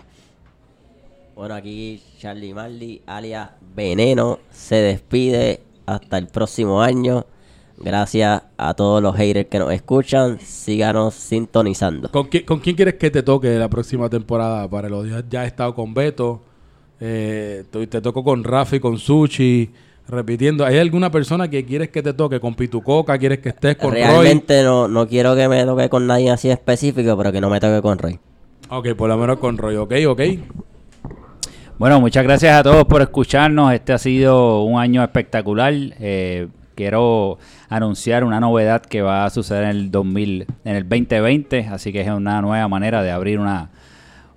[1.34, 7.26] Bueno, aquí Charlie Marley, alias Veneno, se despide hasta el próximo año.
[7.78, 10.38] Gracias a todos los haters que nos escuchan.
[10.40, 12.10] Síganos sintonizando.
[12.10, 14.68] ¿Con quién, con quién quieres que te toque la próxima temporada?
[14.70, 16.42] Para los días ya he estado con Beto.
[17.00, 19.70] Eh, te, te toco con Rafi, con Sushi.
[20.08, 20.64] Repitiendo.
[20.64, 23.18] ¿Hay alguna persona que quieres que te toque con Pitucoca?
[23.18, 24.02] ¿Quieres que estés con Roy?
[24.02, 27.60] Realmente no, no quiero que me toque con nadie así específico, pero que no me
[27.60, 28.18] toque con Roy.
[28.68, 30.20] Ok, por lo menos con Roy, ok, ok.
[31.78, 33.72] Bueno, muchas gracias a todos por escucharnos.
[33.72, 35.74] Este ha sido un año espectacular.
[35.74, 37.38] Eh, quiero
[37.68, 42.00] anunciar una novedad que va a suceder en el 2000, en el 2020, así que
[42.00, 43.70] es una nueva manera de abrir una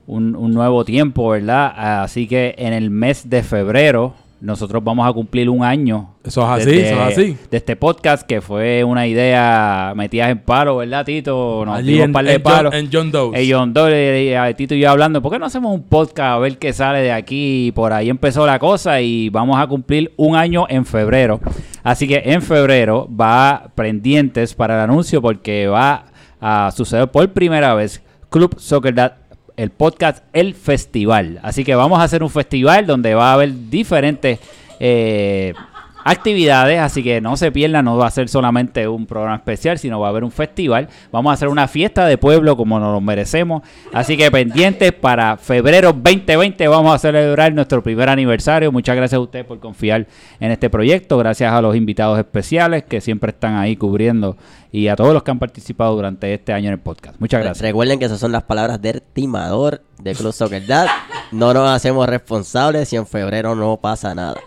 [0.05, 2.01] un, un nuevo tiempo, ¿verdad?
[2.03, 6.15] Así que en el mes de febrero nosotros vamos a cumplir un año.
[6.23, 7.37] Eso es así, eso es así.
[7.49, 11.63] De este podcast que fue una idea metida en palo, ¿verdad, Tito?
[11.65, 13.35] Nos Allí en, par de en John, en John Doe's.
[13.35, 16.35] Ey, John Doe, y a Tito y yo hablando, ¿por qué no hacemos un podcast
[16.35, 17.67] a ver qué sale de aquí?
[17.67, 21.39] Y por ahí empezó la cosa y vamos a cumplir un año en febrero.
[21.83, 26.05] Así que en febrero va pendientes para el anuncio porque va
[26.39, 29.13] a suceder por primera vez Club Soccer Dad,
[29.59, 31.41] el podcast El Festival.
[31.43, 34.39] Así que vamos a hacer un festival donde va a haber diferentes
[34.79, 35.53] eh,
[36.11, 39.99] actividades, así que no se pierdan, no va a ser solamente un programa especial, sino
[39.99, 40.87] va a haber un festival.
[41.11, 43.63] Vamos a hacer una fiesta de pueblo como nos lo merecemos.
[43.93, 48.71] Así que pendientes para febrero 2020 vamos a celebrar nuestro primer aniversario.
[48.71, 50.07] Muchas gracias a usted por confiar
[50.39, 51.17] en este proyecto.
[51.17, 54.37] Gracias a los invitados especiales que siempre están ahí cubriendo
[54.71, 57.19] y a todos los que han participado durante este año en el podcast.
[57.19, 57.61] Muchas gracias.
[57.61, 60.87] Recuerden que esas son las palabras del timador de Club Soccer Dad.
[61.31, 64.39] No nos hacemos responsables si en febrero no pasa nada.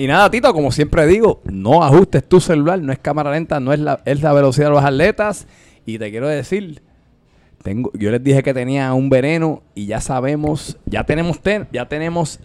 [0.00, 3.72] Y nada, Tito, como siempre digo, no ajustes tu celular, no es cámara lenta, no
[3.74, 5.46] es la, es la velocidad de los atletas.
[5.84, 6.80] Y te quiero decir,
[7.62, 11.86] tengo, yo les dije que tenía un veneno y ya sabemos, ya tenemos te- ya
[11.86, 12.40] tenemos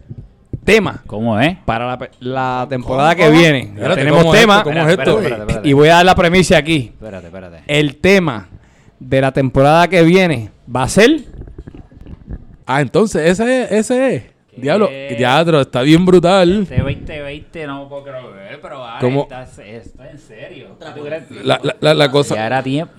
[0.65, 1.57] tema ¿Cómo es?
[1.63, 3.25] para la, temporada ¿Cómo?
[3.25, 3.65] que viene.
[3.67, 4.69] Ya Espérate, tenemos ¿cómo es tema esto?
[4.69, 5.17] ¿Cómo es esto?
[5.21, 5.69] espérate, espérate.
[5.69, 6.91] y voy a dar la premisa aquí.
[6.93, 7.57] Espérate, espérate.
[7.67, 8.49] El tema
[8.99, 11.23] de la temporada que viene va a ser
[12.65, 14.23] Ah, entonces, ese es, ese es.
[14.55, 14.61] ¿Qué?
[14.61, 16.61] Diablo, teatro, está bien brutal.
[16.63, 19.23] Este 2020 no puedo creer, pero vale, ¿Cómo?
[19.23, 20.77] estás, esto en serio.
[21.43, 22.45] La, la, la, la Ya cosa.
[22.45, 22.93] era tiempo.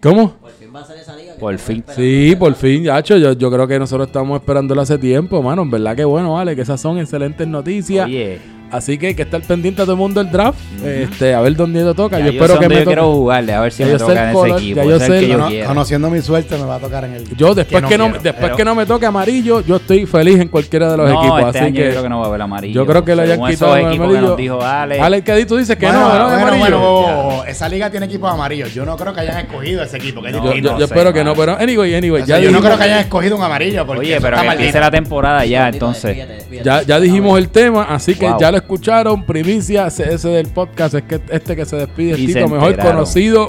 [0.00, 0.30] ¿Cómo?
[0.34, 1.34] Por fin va a ser esa liga.
[1.40, 1.84] Por fin.
[1.88, 3.16] Sí, por fin, Yacho.
[3.16, 5.62] Yo, yo creo que nosotros estamos esperándolo hace tiempo, mano.
[5.62, 8.06] En verdad que bueno, vale, que esas son excelentes noticias.
[8.06, 8.38] Oye,
[8.70, 10.58] Así que hay que estar pendiente a todo el mundo del draft.
[10.84, 12.18] este, a ver dónde toca.
[12.18, 13.98] ya yo yo espero que me yo quiero jugarle, a ver si Ya me yo
[13.98, 14.80] sé toca en color, ese equipo.
[14.82, 17.36] ya yo sé que yo conociendo mi suerte me va a tocar en el.
[17.36, 20.48] Yo después que, no, después pero- que no me toque amarillo, yo estoy feliz en
[20.48, 21.38] cualquiera de los no, equipos.
[21.46, 22.74] este así año que yo creo que no va a haber amarillo.
[22.74, 24.28] yo creo que le hayan quitado esos el equipos que amarillo.
[24.28, 25.00] nos dijo Ale.
[25.00, 26.78] Ale, que tú dices que bueno, no, no, bueno, amarillo.
[26.80, 28.74] bueno, esa liga tiene equipos amarillos.
[28.74, 30.20] Yo no creo que hayan escogido ese equipo.
[30.22, 33.42] Que yo, espero que no, pero anyway, anyway, yo no creo que hayan escogido un
[33.42, 33.86] amarillo.
[33.86, 36.16] Porque Oye, pero que empiece la temporada ya, entonces.
[36.62, 39.24] ya, ya dijimos el tema, así que ya lo escucharon.
[39.24, 43.48] Primicia CS del podcast es que este que se despide, se Tito, mejor conocido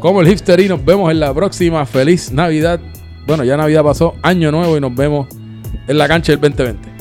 [0.00, 0.60] como el hipster.
[0.60, 1.84] Y nos vemos en la próxima.
[1.86, 2.80] Feliz Navidad.
[3.26, 5.28] Bueno, ya Navidad pasó, año nuevo y nos vemos
[5.88, 6.93] en la cancha del 2020.